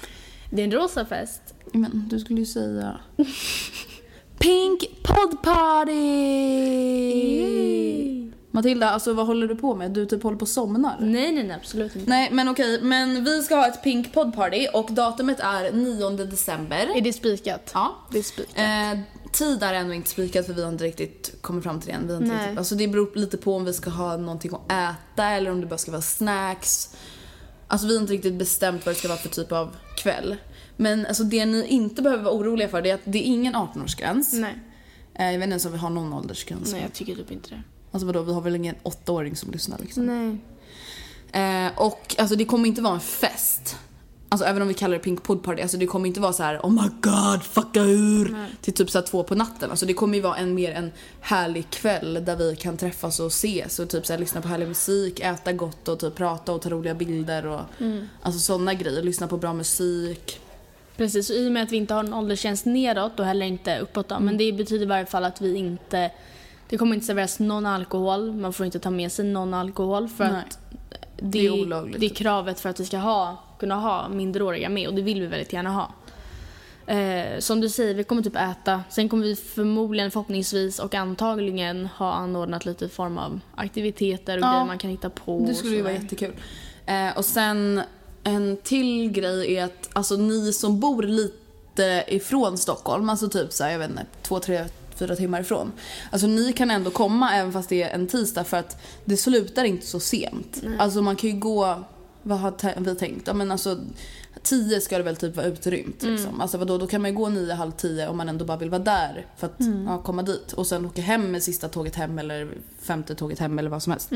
Det 0.51 0.63
är 0.63 0.65
en 0.65 0.73
rosa 0.73 1.05
fest. 1.07 1.55
Men 1.73 2.09
du 2.11 2.19
skulle 2.19 2.41
ju 2.41 2.47
säga... 2.47 2.99
Pink 4.45 5.03
Pod 5.03 5.43
Party! 5.43 5.93
Matilda, 8.51 8.91
alltså 8.91 9.13
vad 9.13 9.27
håller 9.27 9.47
du 9.47 9.57
på 9.57 9.75
med? 9.75 9.91
Du 9.91 10.07
typ 10.07 10.23
håller 10.23 10.37
på 10.37 10.43
att 10.43 10.49
somnar. 10.49 10.97
Nej, 11.01 11.33
nej, 11.33 11.45
nej, 11.45 11.57
absolut 11.57 11.97
inte. 11.97 12.11
Nej 12.11 12.31
men 12.33 12.49
okej, 12.49 12.83
men 12.83 13.25
vi 13.25 13.43
ska 13.43 13.55
ha 13.55 13.67
ett 13.67 13.83
Pink 13.83 14.13
Pod 14.13 14.35
Party 14.35 14.67
och 14.73 14.93
datumet 14.93 15.41
är 15.41 15.73
9 15.73 16.11
december. 16.11 16.91
Är 16.97 17.01
det 17.01 17.13
spikat? 17.13 17.71
Ja. 17.75 17.97
Det 18.13 18.19
är 18.19 18.23
spikat. 18.23 18.59
Eh, 18.59 18.99
tid 19.33 19.63
är 19.63 19.75
ändå 19.75 19.95
inte 19.95 20.11
spikat 20.11 20.47
för 20.47 20.53
vi 20.53 20.63
har 20.63 20.73
inte 20.73 20.85
riktigt 20.85 21.35
kommit 21.41 21.65
fram 21.65 21.81
till 21.81 21.89
det 21.89 21.95
än. 21.95 22.07
Vi 22.07 22.13
har 22.15 22.23
inte 22.23 22.35
Nej. 22.35 22.43
riktigt, 22.43 22.59
alltså 22.59 22.75
det 22.75 22.89
beror 22.89 23.11
lite 23.15 23.37
på 23.37 23.57
om 23.57 23.65
vi 23.65 23.73
ska 23.73 23.91
ha 23.91 24.17
någonting 24.17 24.53
att 24.55 24.73
äta 24.73 25.29
eller 25.29 25.51
om 25.51 25.61
det 25.61 25.67
bara 25.67 25.79
ska 25.79 25.91
vara 25.91 26.03
snacks. 26.03 26.97
Alltså 27.69 27.87
vi 27.87 27.95
har 27.95 28.01
inte 28.01 28.13
riktigt 28.13 28.35
bestämt 28.35 28.87
vad 28.87 28.95
det 28.95 28.99
ska 28.99 29.09
vara 29.09 29.19
för 29.19 29.29
typ 29.29 29.53
av 29.53 29.77
kväll. 29.97 30.37
Men 30.77 31.07
alltså 31.07 31.25
det 31.25 31.47
ni 31.47 31.67
inte 31.67 32.03
behöver 32.03 32.25
vara 32.25 32.35
oroliga 32.35 32.69
för 32.69 32.83
det 32.83 32.91
är 32.91 32.95
att 32.95 33.01
det 33.05 33.19
är 33.19 33.23
ingen 33.23 33.55
18-årsgräns. 33.57 34.29
Nej. 34.33 34.55
Eh, 35.15 35.25
Jag 35.25 35.33
vet 35.33 35.43
inte 35.43 35.51
ens 35.53 35.67
om 35.67 35.73
vi 35.73 35.79
har 35.79 35.91
någon 35.91 36.13
åldersgräns. 36.13 36.73
Nej, 36.73 36.83
jag 36.83 36.93
tycker 36.93 37.15
typ 37.15 37.31
inte 37.31 37.51
det. 37.51 37.63
Alltså 37.91 38.07
vadå, 38.07 38.23
vi 38.23 38.33
har 38.33 38.41
väl 38.41 38.57
ingen 38.57 38.75
åttaåring 38.83 39.37
som 39.37 39.51
lyssnar 39.51 39.79
liksom. 39.79 40.07
Nej. 40.07 40.39
Eh, 41.67 41.73
och 41.77 42.17
alltså 42.19 42.37
det 42.37 42.45
kommer 42.45 42.69
inte 42.69 42.83
vara 42.83 42.95
en 42.95 43.01
fest. 43.01 43.77
Alltså 44.29 44.47
även 44.47 44.63
om 44.63 44.69
vi 44.69 44.75
kallar 44.75 44.95
det 44.95 45.03
Pink 45.03 45.23
Pod 45.23 45.43
Party, 45.43 45.63
alltså 45.63 45.77
det 45.77 45.87
kommer 45.87 46.07
inte 46.09 46.21
vara 46.21 46.33
så 46.33 46.43
här: 46.43 46.59
oh 46.59 46.71
my 46.71 46.89
god, 47.01 47.43
fucka 47.43 47.81
ur! 47.81 48.37
Till 48.61 48.73
typ 48.73 48.91
så 48.91 49.03
två 49.03 49.23
på 49.23 49.35
natten. 49.35 49.71
Alltså 49.71 49.87
det 49.87 49.95
kommer 49.95 50.15
ju 50.15 50.21
vara 50.21 50.37
en 50.37 50.55
mer 50.55 50.73
en 50.73 50.93
härlig 51.21 51.71
kväll 51.71 52.25
där 52.25 52.37
vi 52.37 52.57
kan 52.57 52.77
träffas 52.77 53.21
och 53.21 53.27
ses 53.27 53.79
och 53.79 53.89
typ 53.89 54.07
så 54.07 54.13
här, 54.13 54.21
lyssna 54.21 54.41
på 54.43 54.49
härlig 54.49 54.69
musik, 54.69 55.21
äta 55.21 55.53
gott 55.53 55.89
och 55.89 55.99
typ 55.99 56.15
prata 56.15 56.53
och 56.53 56.63
ta 56.63 56.71
roliga 56.71 56.95
bilder 56.95 57.47
och 57.47 57.61
alltså 58.23 58.41
sådana 58.41 58.75
grejer. 58.75 59.03
Lyssna 59.03 59.27
på 59.29 59.37
bra 59.37 59.53
musik. 59.53 60.41
Precis, 60.97 61.31
och 61.31 61.37
i 61.37 61.49
och 61.49 61.53
med 61.53 61.63
att 61.63 61.73
vi 61.73 61.77
inte 61.77 61.95
har 61.95 62.05
en 62.05 62.15
åldersgräns 62.15 62.65
neråt 62.65 63.21
och 63.21 63.27
heller 63.27 63.47
inte 63.47 63.79
uppåt 63.79 64.09
då, 64.09 64.21
men 64.21 64.37
det 64.37 64.53
betyder 64.53 64.83
i 64.85 64.89
varje 64.89 65.07
fall 65.07 65.25
att 65.25 65.41
vi 65.41 65.57
inte 65.57 66.11
det 66.69 66.79
kommer 66.79 66.95
inte 66.95 67.07
serveras 67.07 67.39
någon 67.39 67.67
alkohol, 67.67 68.33
man 68.33 68.53
får 68.53 68.67
inte 68.67 68.79
ta 68.79 68.91
med 68.91 69.13
sig 69.13 69.25
någon 69.25 69.55
alkohol 69.55 70.09
för 70.09 70.25
Nej. 70.25 70.35
att 70.49 70.59
det, 71.17 71.23
Det 71.41 71.47
är 71.47 71.51
olagligt. 71.63 72.01
det 72.01 72.07
är 72.07 72.11
kravet 72.11 72.61
för 72.61 72.69
att 72.69 72.81
vi 72.81 72.85
ska 72.87 72.97
ha, 72.99 73.43
kunna 73.59 73.75
ha 73.75 74.09
minderåriga 74.09 74.69
med 74.69 74.89
och 74.89 74.95
det 74.95 75.03
vill 75.03 75.21
vi 75.21 75.27
väldigt 75.27 75.53
gärna 75.53 75.71
ha. 75.71 75.93
Eh, 76.95 77.39
som 77.39 77.61
du 77.61 77.69
säger, 77.69 77.95
vi 77.95 78.05
kommer 78.05 78.23
typ 78.23 78.37
äta. 78.37 78.83
Sen 78.91 79.09
kommer 79.09 79.25
vi 79.25 79.37
förmodligen, 79.37 80.11
förhoppningsvis 80.11 80.79
och 80.79 80.95
antagligen 80.95 81.87
ha 81.87 82.13
anordnat 82.13 82.67
lite 82.67 82.89
form 82.89 83.19
av 83.19 83.41
aktiviteter 83.55 84.39
och 84.39 84.45
Ja. 84.45 84.51
grejer 84.53 84.65
man 84.67 84.79
kan 84.79 84.91
hitta 84.91 85.11
på. 85.11 85.45
Det 85.49 85.55
skulle 85.55 85.77
ju 85.77 85.83
vara 85.83 85.93
jättekul. 85.93 86.33
Eh, 86.87 87.17
och 87.19 87.25
sen 87.25 87.81
en 88.25 88.57
till 88.63 89.11
grej 89.11 89.57
är 89.57 89.65
att 89.65 89.89
alltså 89.93 90.17
ni 90.17 90.53
som 90.53 90.81
bor 90.81 91.03
lite 91.03 92.05
ifrån 92.09 92.59
Stockholm, 92.59 93.09
alltså 93.09 93.29
typ 93.29 93.53
så 93.53 93.65
här, 93.65 93.71
jag 93.71 93.79
vet 93.79 93.91
inte, 93.91 94.07
två, 94.23 94.41
tre, 94.41 94.65
fyra 94.95 95.17
timmar 95.17 95.41
ifrån. 95.41 95.73
Alltså 96.11 96.27
ni 96.27 96.53
kan 96.53 96.71
ändå 96.71 96.91
komma 96.91 97.35
även 97.35 97.53
fast 97.53 97.69
det 97.69 97.83
är 97.83 97.95
en 97.95 98.07
tisdag 98.07 98.45
för 98.45 98.57
att 98.57 98.83
det 99.05 99.17
slutar 99.17 99.65
inte 99.65 99.87
så 99.87 100.01
sent. 100.01 100.63
Alltså 100.79 101.03
man 101.03 101.17
kan 101.17 101.31
ju 101.31 101.37
gå, 101.37 101.85
vad 102.23 102.39
har 102.39 102.81
vi 102.81 102.95
tänkt? 102.95 103.27
Ja 103.27 103.33
men 103.35 103.53
alltså 103.53 103.79
tio 104.45 104.81
ska 104.81 104.99
det 104.99 105.05
väl 105.05 105.17
typ 105.17 105.37
vara 105.37 105.47
utrymt 105.47 106.03
liksom. 106.03 106.41
Alltså 106.41 106.59
vadå, 106.59 106.79
då 106.79 106.87
kan 106.87 107.03
man 107.03 107.11
ju 107.11 107.17
gå 107.17 107.29
nio, 107.29 107.53
halv 107.55 107.73
tio 107.73 108.09
om 108.09 108.17
man 108.17 108.29
ändå 108.29 108.45
bara 108.45 108.59
vill 108.59 108.71
vara 108.71 108.83
där 108.83 109.27
för 109.37 109.47
att 109.47 109.61
ja, 109.87 110.03
komma 110.03 110.23
dit. 110.23 110.53
Och 110.53 110.67
sen 110.67 110.87
åka 110.87 111.03
hem 111.03 111.31
med 111.31 111.43
sista 111.43 111.69
tåget 111.69 111.95
hem 111.95 112.19
eller 112.19 112.49
femte 112.81 113.15
tåget 113.15 113.39
hem 113.39 113.59
eller 113.59 113.71
vad 113.71 113.83
som 113.83 113.91
helst. 113.91 114.11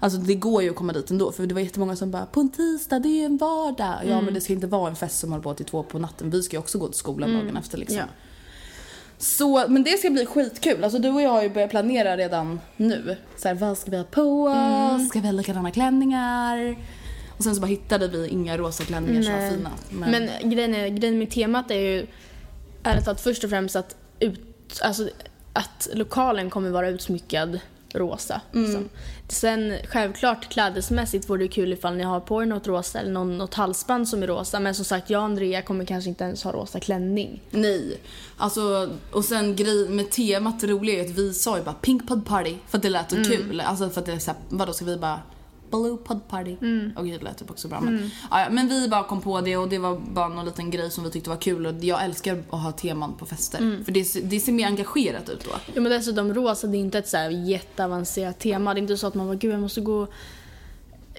Alltså 0.00 0.18
det 0.18 0.34
går 0.34 0.62
ju 0.62 0.70
att 0.70 0.76
komma 0.76 0.92
dit 0.92 1.10
ändå 1.10 1.32
för 1.32 1.46
det 1.46 1.54
var 1.54 1.60
jättemånga 1.60 1.96
som 1.96 2.10
bara 2.10 2.26
på 2.26 2.40
en 2.40 2.50
tisdag, 2.50 2.98
det 2.98 3.08
är 3.08 3.18
ju 3.18 3.24
en 3.24 3.36
vardag. 3.36 3.96
Ja 4.06 4.20
men 4.20 4.34
det 4.34 4.40
ska 4.40 4.52
inte 4.52 4.66
vara 4.66 4.90
en 4.90 4.96
fest 4.96 5.18
som 5.18 5.32
håller 5.32 5.42
på 5.42 5.54
till 5.54 5.66
två 5.66 5.82
på 5.82 5.98
natten. 5.98 6.30
Vi 6.30 6.42
ska 6.42 6.56
ju 6.56 6.60
också 6.60 6.78
gå 6.78 6.88
till 6.88 6.98
skolan 6.98 7.32
dagen 7.32 7.56
efter 7.56 7.78
liksom. 7.78 7.98
Ja. 7.98 8.04
Så, 9.18 9.64
men 9.68 9.82
det 9.82 9.98
ska 9.98 10.10
bli 10.10 10.26
skitkul. 10.26 10.84
Alltså 10.84 10.98
du 10.98 11.08
och 11.08 11.22
jag 11.22 11.30
har 11.30 11.42
ju 11.42 11.50
börjat 11.50 11.70
planera 11.70 12.16
redan 12.16 12.60
nu. 12.76 13.16
Så 13.36 13.48
här, 13.48 13.54
vad 13.54 13.78
ska 13.78 13.90
vi 13.90 13.96
ha 13.96 14.04
på 14.04 14.44
oss? 14.44 15.08
Ska 15.08 15.20
vi 15.20 15.26
ha 15.26 15.32
likadana 15.32 15.70
klänningar? 15.70 16.76
Och 17.38 17.44
sen 17.44 17.54
så 17.54 17.60
bara 17.60 17.66
hittade 17.66 18.08
vi 18.08 18.28
inga 18.28 18.58
rosa 18.58 18.84
klänningar 18.84 19.22
som 19.22 19.32
var 19.32 19.50
fina. 19.50 19.70
Men, 19.88 20.50
grejen, 20.50 20.74
är, 20.74 20.88
grejen 20.88 21.18
med 21.18 21.30
temat 21.30 21.70
är 21.70 21.80
ju 21.80 22.06
ärligt 22.82 23.04
talat 23.04 23.20
först 23.20 23.44
och 23.44 23.50
främst 23.50 23.76
att, 23.76 23.96
ut, 24.20 24.40
alltså, 24.82 25.08
att 25.52 25.88
lokalen 25.92 26.50
kommer 26.50 26.70
vara 26.70 26.88
utsmyckad 26.88 27.60
rosa. 27.94 28.40
Liksom. 28.52 28.88
Sen 29.28 29.74
självklart 29.88 30.48
klädesmässigt 30.48 31.30
vore 31.30 31.44
det 31.44 31.48
kul 31.48 31.72
ifall 31.72 31.96
ni 31.96 32.04
har 32.04 32.20
på 32.20 32.42
er 32.42 32.46
något 32.46 32.66
rosa 32.66 33.00
eller 33.00 33.10
någon, 33.10 33.38
något 33.38 33.54
halsband 33.54 34.08
som 34.08 34.22
är 34.22 34.26
rosa. 34.26 34.60
Men 34.60 34.74
som 34.74 34.84
sagt, 34.84 35.10
jag 35.10 35.18
och 35.18 35.24
Andrea 35.24 35.62
kommer 35.62 35.84
kanske 35.84 36.08
inte 36.10 36.24
ens 36.24 36.44
ha 36.44 36.52
rosa 36.52 36.80
klänning. 36.80 37.42
Nej. 37.50 38.00
Alltså, 38.36 38.90
och 39.12 39.24
sen 39.24 39.56
grej 39.56 39.88
med 39.88 40.10
temat, 40.10 40.60
det 40.60 40.66
roliga 40.66 41.00
är 41.00 41.04
att 41.04 41.18
vi 41.18 41.34
sa 41.34 41.58
ju 41.58 41.64
bara 41.64 41.74
pink 41.74 42.08
pod 42.08 42.26
party 42.26 42.54
för 42.68 42.78
att 42.78 42.82
det 42.82 42.90
lät 42.90 43.10
så 43.10 43.16
kul. 43.16 43.60
Alltså 43.60 43.90
för 43.90 44.00
att 44.00 44.06
det 44.06 44.12
är 44.12 44.18
såhär, 44.18 44.40
vadå 44.48 44.72
ska 44.72 44.84
vi 44.84 44.96
bara 44.96 45.20
blue 45.70 45.96
pod 45.96 46.28
party? 46.28 46.56
Och 46.96 47.04
det 47.04 47.22
lät 47.22 47.38
typ 47.38 47.50
också 47.50 47.68
bra. 47.68 47.80
Men, 47.80 48.10
ja, 48.30 48.40
ja, 48.40 48.50
men 48.50 48.68
vi 48.68 48.88
bara 48.88 49.04
kom 49.04 49.20
på 49.20 49.40
det 49.40 49.56
och 49.56 49.68
det 49.68 49.78
var 49.78 50.00
bara 50.14 50.28
någon 50.28 50.44
liten 50.44 50.70
grej 50.70 50.90
som 50.90 51.04
vi 51.04 51.10
tyckte 51.10 51.30
var 51.30 51.36
kul 51.36 51.66
och 51.66 51.74
jag 51.84 52.04
älskar 52.04 52.42
att 52.50 52.60
ha 52.62 52.72
teman 52.72 53.14
på 53.18 53.26
fester. 53.26 53.82
För 53.84 53.92
det, 53.92 54.04
ser- 54.04 54.22
det 54.22 54.40
ser 54.40 54.52
mer 54.52 54.66
engagerat 54.66 55.28
ut 55.28 55.44
då. 55.44 55.50
Ja, 55.74 55.80
men 55.80 55.92
dessutom 55.92 56.34
rosa, 56.34 56.66
det 56.66 56.76
är 56.76 56.80
inte 56.80 56.98
ett 56.98 57.08
så 57.08 57.16
här 57.16 57.30
jätteavancerat 57.30 58.38
tema. 58.38 58.74
Det 58.74 58.78
är 58.80 58.82
inte 58.82 58.96
så 58.96 59.06
att 59.06 59.14
man 59.14 59.26
bara, 59.26 59.36
gud 59.36 59.52
jag 59.52 59.60
måste 59.60 59.80
gå 59.80 60.06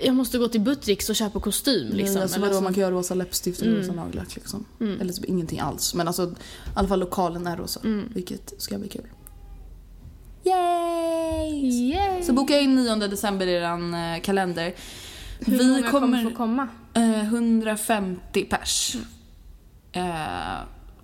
jag 0.01 0.15
måste 0.15 0.37
gå 0.37 0.47
till 0.47 0.61
Buttricks 0.61 1.09
och 1.09 1.15
köpa 1.15 1.39
kostym. 1.39 1.73
Liksom. 1.83 1.97
Liksom, 1.97 2.21
alltså, 2.21 2.37
Eller 2.37 2.47
vadå, 2.47 2.57
så- 2.57 2.63
man 2.63 2.73
kan 2.73 2.81
göra 2.81 2.91
rosa 2.91 3.13
läppstift 3.13 3.61
och 3.61 3.67
rosa 3.67 3.91
nagellack 3.93 4.35
liksom. 4.35 4.65
Eller 5.01 5.13
typ 5.13 5.25
ingenting 5.25 5.59
alls. 5.59 5.93
Men 5.95 6.07
alltså 6.07 6.23
i 6.23 6.33
alla 6.73 6.87
fall 6.87 6.99
lokalen 6.99 7.47
är 7.47 7.57
rosa. 7.57 7.79
Vilket 8.13 8.53
ska 8.61 8.77
bli 8.77 8.89
kul. 8.89 9.03
Yay! 10.43 11.89
Yay! 11.91 12.23
Så 12.23 12.33
boka 12.33 12.59
in 12.59 12.75
9 12.75 12.95
december 13.07 13.47
i 13.47 13.53
eran 13.53 13.93
eh, 13.93 14.21
kalender. 14.21 14.73
Hur 15.39 15.57
vi 15.57 15.67
många 15.67 15.91
kommer, 15.91 15.91
kommer 15.91 16.23
få 16.31 16.35
komma? 16.37 16.67
eh, 16.93 17.19
150 17.23 18.43
pers. 18.45 18.95
Eh, 19.91 20.03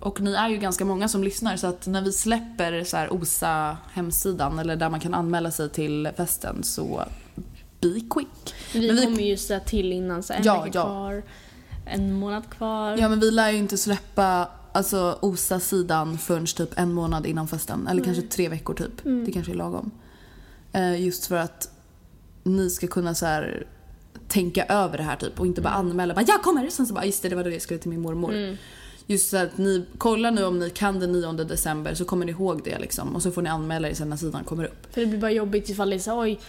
och 0.00 0.20
ni 0.20 0.32
är 0.34 0.48
ju 0.48 0.56
ganska 0.56 0.84
många 0.84 1.08
som 1.08 1.24
lyssnar 1.24 1.56
så 1.56 1.66
att 1.66 1.86
när 1.86 2.02
vi 2.02 2.12
släpper 2.12 2.84
så 2.84 2.96
här 2.96 3.12
OSA 3.12 3.76
hemsidan 3.92 4.58
eller 4.58 4.76
där 4.76 4.90
man 4.90 5.00
kan 5.00 5.14
anmäla 5.14 5.50
sig 5.50 5.70
till 5.70 6.08
festen 6.16 6.62
så 6.64 7.04
be 7.80 8.00
quick. 8.10 8.54
Vi, 8.74 8.86
Men 8.86 8.96
vi- 8.96 9.04
kommer 9.04 9.22
ju 9.22 9.36
säga 9.36 9.60
till 9.60 9.92
innan, 9.92 10.22
så 10.22 10.32
en 10.32 10.42
Ja, 10.44 10.62
vecka 10.62 10.78
ja. 10.78 10.84
kvar, 10.84 11.22
en 11.86 12.12
månad 12.12 12.50
kvar. 12.50 12.96
Ja 13.00 13.08
men 13.08 13.20
vi 13.20 13.30
lär 13.30 13.50
ju 13.50 13.58
inte 13.58 13.78
släppa 13.78 14.48
alltså, 14.76 15.18
OSA-sidan 15.22 16.18
förrän 16.18 16.46
typ 16.46 16.70
en 16.78 16.92
månad 16.92 17.26
innan 17.26 17.48
festen. 17.48 17.86
Eller 17.86 18.04
kanske 18.04 18.22
tre 18.22 18.48
veckor 18.48 18.74
typ. 18.74 19.04
Det 19.26 19.32
kanske 19.32 19.52
är 19.52 19.56
lagom. 19.56 19.90
Eh, 20.72 21.00
just 21.04 21.26
för 21.26 21.36
att 21.36 21.70
ni 22.42 22.70
ska 22.70 22.86
kunna 22.86 23.14
så 23.14 23.26
här 23.26 23.66
tänka 24.28 24.64
över 24.64 24.98
det 24.98 25.04
här 25.04 25.16
typ 25.16 25.40
och 25.40 25.46
inte 25.46 25.60
bara 25.60 25.72
anmäla 25.74 26.14
bara 26.14 26.24
jag 26.28 26.42
kommer 26.42 26.70
sen 26.70 26.86
så 26.86 26.94
bara 26.94 27.04
just 27.04 27.22
det 27.22 27.28
det 27.28 27.36
var 27.36 27.44
då 27.44 27.50
jag 27.50 27.62
skulle 27.62 27.80
till 27.80 27.90
min 27.90 28.00
mormor. 28.00 28.32
Just 29.06 29.30
så 29.30 29.36
att 29.36 29.58
ni 29.58 29.86
kollar 29.98 30.30
nu 30.30 30.44
om 30.44 30.58
ni 30.58 30.70
kan 30.70 31.00
den 31.00 31.12
9 31.12 31.32
december 31.32 31.94
så 31.94 32.04
kommer 32.04 32.26
ni 32.26 32.32
ihåg 32.32 32.60
det 32.64 32.78
liksom 32.78 33.16
och 33.16 33.22
så 33.22 33.30
får 33.30 33.42
ni 33.42 33.48
anmäla 33.48 33.88
er 33.88 33.94
sen 33.94 34.10
när 34.10 34.16
sidan 34.16 34.44
kommer 34.44 34.64
upp. 34.64 34.94
För 34.94 35.00
det 35.00 35.06
blir 35.06 35.20
bara 35.20 35.30
jobbigt 35.30 35.68
ifall 35.68 35.90
det 35.90 35.96
är 35.96 36.00
så 36.00 36.20
oj. 36.20 36.40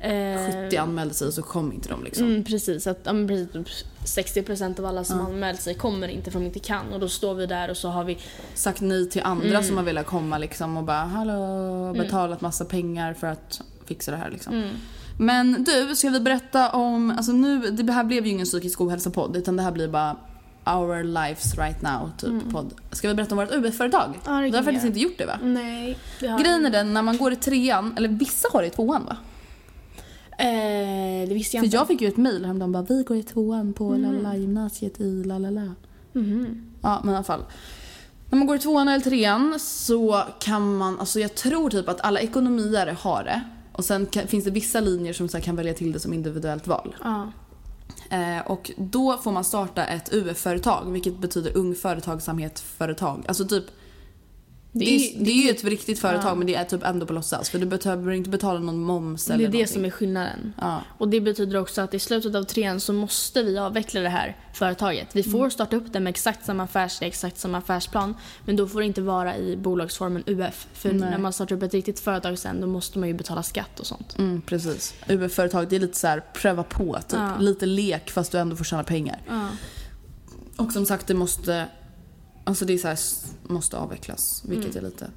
Eh, 0.00 0.64
70 0.64 0.76
anmälde 0.76 1.14
sig 1.14 1.32
så 1.32 1.42
kom 1.42 1.72
inte 1.72 1.88
de 1.88 2.04
liksom. 2.04 2.26
Mm, 2.26 2.44
precis, 2.44 2.86
att, 2.86 2.98
ja, 3.04 3.12
precis, 3.12 3.52
typ 3.52 3.68
60% 4.04 4.80
av 4.80 4.86
alla 4.86 5.04
som 5.04 5.20
anmält 5.20 5.60
sig 5.60 5.74
kommer 5.74 6.08
inte 6.08 6.30
för 6.30 6.38
att 6.38 6.42
de 6.42 6.46
inte 6.46 6.58
kan 6.58 6.92
och 6.92 7.00
då 7.00 7.08
står 7.08 7.34
vi 7.34 7.46
där 7.46 7.70
och 7.70 7.76
så 7.76 7.88
har 7.88 8.04
vi 8.04 8.18
sagt 8.54 8.80
nej 8.80 9.10
till 9.10 9.22
andra 9.24 9.62
som 9.62 9.76
har 9.76 9.84
velat 9.84 10.06
komma 10.06 10.38
liksom 10.38 10.76
och 10.76 10.84
bara 10.84 11.04
hallå, 11.04 11.92
betalat 11.92 12.40
massa 12.40 12.64
pengar 12.64 13.14
för 13.14 13.26
att 13.26 13.60
fixa 13.84 14.10
det 14.10 14.16
här 14.16 14.30
liksom. 14.30 14.70
Men 15.18 15.64
du, 15.64 15.96
ska 15.96 16.10
vi 16.10 16.20
berätta 16.20 16.70
om, 16.70 17.10
alltså 17.10 17.32
nu, 17.32 17.70
det 17.70 17.92
här 17.92 18.04
blev 18.04 18.26
ju 18.26 18.32
ingen 18.32 18.46
psykisk 18.46 18.80
ohälsa-podd 18.80 19.36
utan 19.36 19.56
det 19.56 19.62
här 19.62 19.72
blir 19.72 19.88
bara 19.88 20.16
our 20.66 21.02
lives 21.04 21.58
right 21.58 21.82
now 21.82 22.10
typ 22.18 22.52
podd. 22.52 22.74
Ska 22.92 23.08
vi 23.08 23.14
berätta 23.14 23.34
om 23.34 23.38
vårt 23.38 23.54
UF-företag? 23.54 24.18
Ja, 24.24 24.40
vi 24.40 24.50
har 24.50 24.62
faktiskt 24.62 24.86
inte 24.86 25.00
gjort 25.00 25.18
det 25.18 25.26
va? 25.26 25.38
Nej, 25.42 25.98
det 26.20 26.28
har 26.28 26.38
Grejen 26.38 26.66
är 26.66 26.70
den, 26.70 26.94
när 26.94 27.02
man 27.02 27.16
går 27.16 27.32
i 27.32 27.36
trean, 27.36 27.94
eller 27.96 28.08
vissa 28.08 28.48
har 28.52 28.60
det 28.62 28.66
i 28.66 28.70
tvåan 28.70 29.04
va? 29.04 29.16
Eh, 30.38 31.28
det 31.28 31.34
visste 31.34 31.56
jag 31.56 31.60
För 31.62 31.66
inte. 31.66 31.76
jag 31.76 31.86
fick 31.86 32.00
ju 32.00 32.08
ett 32.08 32.16
mail 32.16 32.44
häromdagen 32.44 32.72
bara 32.72 32.82
vi 32.82 33.02
går 33.02 33.16
i 33.16 33.22
tvåan 33.22 33.72
på 33.72 33.96
lalala 33.96 34.36
gymnasiet 34.36 35.00
i 35.00 35.24
lalala. 35.24 35.74
Ja 36.82 37.00
men 37.04 37.14
i 37.14 37.16
alla 37.16 37.24
fall. 37.24 37.44
När 38.30 38.38
man 38.38 38.46
går 38.46 38.56
i 38.56 38.58
tvåan 38.58 38.88
eller 38.88 39.04
trean 39.04 39.58
så 39.60 40.22
kan 40.40 40.76
man, 40.76 41.00
alltså 41.00 41.20
jag 41.20 41.34
tror 41.34 41.70
typ 41.70 41.88
att 41.88 42.00
alla 42.00 42.20
ekonomier 42.20 42.96
har 43.00 43.24
det. 43.24 43.42
Och 43.72 43.84
sen 43.84 44.06
kan, 44.06 44.26
finns 44.26 44.44
det 44.44 44.50
vissa 44.50 44.80
linjer 44.80 45.12
som 45.12 45.28
så 45.28 45.40
kan 45.40 45.56
välja 45.56 45.74
till 45.74 45.92
det 45.92 46.00
som 46.00 46.12
individuellt 46.12 46.66
val. 46.66 46.96
Ja. 47.04 47.32
Eh, 48.10 48.46
och 48.46 48.70
då 48.76 49.16
får 49.16 49.32
man 49.32 49.44
starta 49.44 49.84
ett 49.84 50.12
UF-företag 50.14 50.92
vilket 50.92 51.18
betyder 51.18 51.56
ung 51.56 51.74
företagsamhet-företag. 51.74 53.24
Alltså 53.28 53.44
typ 53.44 53.64
det, 54.78 54.84
är, 54.96 55.24
det 55.24 55.30
är 55.30 55.44
ju 55.44 55.50
ett 55.50 55.64
riktigt 55.64 55.98
företag 55.98 56.38
men 56.38 56.46
det 56.46 56.54
är 56.54 56.64
typ 56.64 56.84
ändå 56.84 57.06
på 57.06 57.12
låtsas 57.12 57.50
för 57.50 57.58
du 57.58 57.66
behöver 57.66 58.12
inte 58.12 58.30
betala 58.30 58.60
någon 58.60 58.78
moms 58.80 59.26
Det 59.26 59.34
eller 59.34 59.44
är 59.44 59.48
det 59.48 59.52
någonting. 59.52 59.74
som 59.74 59.84
är 59.84 59.90
skillnaden. 59.90 60.52
Ja. 60.60 60.80
Och 60.98 61.08
det 61.08 61.20
betyder 61.20 61.58
också 61.58 61.80
att 61.82 61.94
i 61.94 61.98
slutet 61.98 62.34
av 62.34 62.42
trean 62.42 62.80
så 62.80 62.92
måste 62.92 63.42
vi 63.42 63.58
avveckla 63.58 64.00
det 64.00 64.08
här 64.08 64.36
företaget. 64.54 65.08
Vi 65.12 65.22
får 65.22 65.50
starta 65.50 65.76
upp 65.76 65.92
det 65.92 66.00
med 66.00 66.10
exakt 66.10 66.46
samma 66.46 66.62
affärsidé, 66.62 67.06
exakt 67.06 67.38
samma 67.38 67.58
affärsplan. 67.58 68.14
Men 68.44 68.56
då 68.56 68.68
får 68.68 68.80
det 68.80 68.86
inte 68.86 69.02
vara 69.02 69.36
i 69.36 69.56
bolagsformen 69.56 70.22
UF. 70.26 70.66
För 70.72 70.92
Nej. 70.92 71.10
när 71.10 71.18
man 71.18 71.32
startar 71.32 71.56
upp 71.56 71.62
ett 71.62 71.74
riktigt 71.74 72.00
företag 72.00 72.38
sen 72.38 72.60
då 72.60 72.66
måste 72.66 72.98
man 72.98 73.08
ju 73.08 73.14
betala 73.14 73.42
skatt 73.42 73.80
och 73.80 73.86
sånt. 73.86 74.18
Mm, 74.18 74.40
precis. 74.42 74.94
UF-företag, 75.08 75.68
det 75.68 75.76
är 75.76 75.80
lite 75.80 75.98
så 75.98 76.06
här 76.06 76.22
pröva 76.34 76.62
på 76.62 76.98
typ. 77.08 77.18
Ja. 77.18 77.32
Lite 77.40 77.66
lek 77.66 78.10
fast 78.10 78.32
du 78.32 78.38
ändå 78.38 78.56
får 78.56 78.64
tjäna 78.64 78.84
pengar. 78.84 79.22
Ja. 79.28 79.48
Och 80.56 80.72
som 80.72 80.86
sagt 80.86 81.06
det 81.06 81.14
måste, 81.14 81.66
alltså 82.46 82.64
det 82.64 82.72
är 82.74 82.78
så 82.78 82.88
här, 82.88 82.98
måste 83.42 83.76
avvecklas. 83.78 84.42
Vilket 84.48 84.76
är 84.76 84.80
lite 84.82 85.10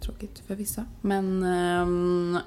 Tråkigt 0.00 0.42
för 0.46 0.54
vissa. 0.54 0.84
Men, 1.00 1.42
ehm, 1.42 2.38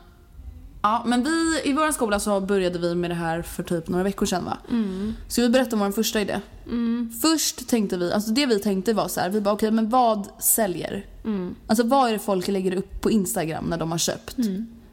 ja, 0.82 1.04
men 1.08 1.24
vi, 1.24 1.62
i 1.70 1.74
vår 1.74 1.92
skola 1.92 2.20
så 2.20 2.42
började 2.42 2.80
vi 2.80 2.96
med 2.96 3.10
det 3.12 3.16
här 3.16 3.42
för 3.42 3.64
typ 3.64 3.88
några 3.88 4.04
veckor 4.04 4.26
sedan 4.26 4.46
va? 4.46 4.58
Ska 5.28 5.42
vi 5.42 5.50
berätta 5.50 5.76
om 5.76 5.80
vår 5.80 5.92
första 5.92 6.22
idé? 6.22 6.42
Först 7.22 7.70
tänkte 7.70 7.98
vi, 7.98 8.12
alltså 8.14 8.32
det 8.32 8.46
vi 8.46 8.60
tänkte 8.60 8.94
var 8.94 9.08
så 9.08 9.20
här, 9.20 9.30
vi 9.30 9.42
bara 9.42 9.54
okej 9.54 9.72
men 9.72 9.90
vad 9.90 10.28
säljer? 10.40 11.06
Alltså 11.68 11.84
vad 11.88 12.10
är 12.10 12.14
det 12.14 12.20
folk 12.20 12.48
lägger 12.48 12.76
upp 12.76 13.02
på 13.02 13.12
Instagram 13.12 13.66
när 13.66 13.78
de 13.78 13.92
har 13.92 13.98
köpt? 13.98 14.36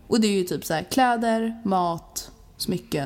Och 0.07 0.21
det 0.21 0.27
är 0.27 0.33
ju 0.33 0.45
typ 0.45 0.65
så 0.65 0.75
här 0.75 0.83
kläder, 0.83 1.61
mat, 1.65 2.31
smycken. 2.57 3.06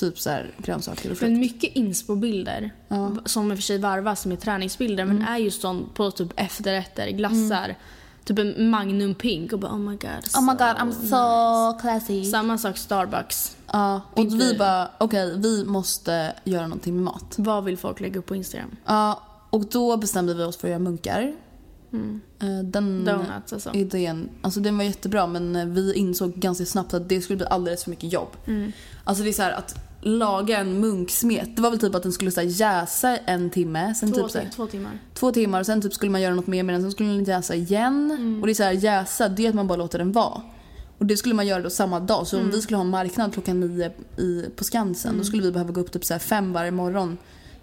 Typ 0.00 0.18
så 0.18 0.30
här 0.30 0.50
grönsaker 0.58 1.02
och 1.02 1.08
Men 1.08 1.16
frukt. 1.16 1.38
mycket 1.38 1.76
inspo-bilder 1.76 2.70
som 3.24 3.50
i 3.50 3.54
och 3.54 3.58
för 3.58 3.62
sig 3.62 3.78
varvas 3.78 4.26
med 4.26 4.40
träningsbilder 4.40 5.04
men 5.04 5.22
är 5.22 5.36
just 5.38 5.60
sånt 5.60 5.94
på 5.94 6.10
typ 6.10 6.28
efterrätter, 6.36 7.10
glassar. 7.10 7.76
Typ 8.24 8.38
en 8.38 8.70
Magnum 8.70 9.14
Pink 9.14 9.52
och 9.52 9.58
bara 9.58 9.72
oh 9.72 9.78
my 9.78 9.96
god. 9.96 10.10
Oh 10.36 10.42
my 10.42 10.52
so 10.52 10.52
god, 10.52 10.60
I'm 10.76 10.92
so 10.92 11.78
classy. 11.80 12.24
Samma 12.24 12.58
sak 12.58 12.76
Starbucks. 12.78 13.56
Ja, 13.72 14.00
och 14.14 14.26
vi 14.40 14.54
bara 14.58 14.90
okej 14.98 15.38
vi 15.38 15.64
måste 15.64 16.32
göra 16.44 16.62
någonting 16.66 16.94
med 16.94 17.02
mat. 17.04 17.34
Vad 17.36 17.64
vill 17.64 17.76
folk 17.78 18.00
lägga 18.00 18.18
upp 18.18 18.26
på 18.26 18.36
Instagram? 18.36 18.76
Ja, 18.86 19.22
och 19.50 19.64
då 19.66 19.96
bestämde 19.96 20.34
vi 20.34 20.42
oss 20.44 20.56
för 20.56 20.68
att 20.68 20.70
göra 20.70 20.78
munkar. 20.78 21.32
Eh, 22.42 22.48
Den 22.64 23.04
Donuts 23.04 23.52
alltså. 23.52 23.74
idén, 23.74 24.28
alltså 24.42 24.60
den 24.60 24.76
var 24.78 24.84
jättebra 24.84 25.26
men 25.26 25.74
vi 25.74 25.94
insåg 25.94 26.34
ganska 26.34 26.64
snabbt 26.66 26.94
att 26.94 27.08
det 27.08 27.20
skulle 27.20 27.36
bli 27.36 27.46
alldeles 27.46 27.84
för 27.84 27.90
mycket 27.90 28.12
jobb. 28.12 28.28
Alltså 29.04 29.24
det 29.24 29.30
är 29.30 29.32
så 29.32 29.42
att 29.42 29.89
laga 30.02 30.58
en 30.58 30.80
munksmet, 30.80 31.56
det 31.56 31.62
var 31.62 31.70
väl 31.70 31.78
typ 31.78 31.94
att 31.94 32.02
den 32.02 32.12
skulle 32.12 32.30
så 32.30 32.40
här 32.40 32.48
jäsa 32.48 33.16
en 33.16 33.50
timme, 33.50 33.94
sen 33.94 34.12
Två, 34.12 34.22
typ 34.22 34.30
så 34.30 34.38
här, 34.38 34.48
två 34.56 34.66
timmar. 34.66 34.98
två 35.14 35.32
timmar 35.32 35.60
och 35.60 35.66
sen 35.66 35.82
typ 35.82 35.94
skulle 35.94 36.12
man 36.12 36.20
göra 36.20 36.34
något 36.34 36.46
mer 36.46 36.62
med 36.62 36.74
den, 36.74 36.82
sen 36.82 36.90
skulle 36.92 37.08
den 37.08 37.24
jäsa 37.24 37.54
igen. 37.54 38.38
Och 38.40 38.46
det 38.46 38.52
är 38.52 38.54
så 38.54 38.62
här 38.62 38.72
jäsa, 38.72 39.28
det 39.28 39.44
är 39.44 39.48
att 39.48 39.54
man 39.54 39.66
bara 39.66 39.76
låter 39.78 39.98
den 39.98 40.12
vara. 40.12 40.42
Och 40.98 41.06
det 41.06 41.16
skulle 41.16 41.34
man 41.34 41.46
göra 41.46 41.62
då 41.62 41.70
samma 41.70 42.00
dag. 42.00 42.26
Så 42.26 42.40
om 42.40 42.50
vi 42.50 42.60
skulle 42.62 42.76
ha 42.76 42.84
en 42.84 42.90
marknad 42.90 43.32
klockan 43.32 43.60
nio 43.60 43.92
i, 44.16 44.44
på 44.56 44.64
Skansen 44.64 45.18
då 45.18 45.24
skulle 45.24 45.42
vi 45.42 45.52
behöva 45.52 45.72
gå 45.72 45.80
upp 45.80 45.92
typ 45.92 46.04
så 46.04 46.18
fem 46.18 46.52
varje 46.52 46.70
morgon 46.70 47.18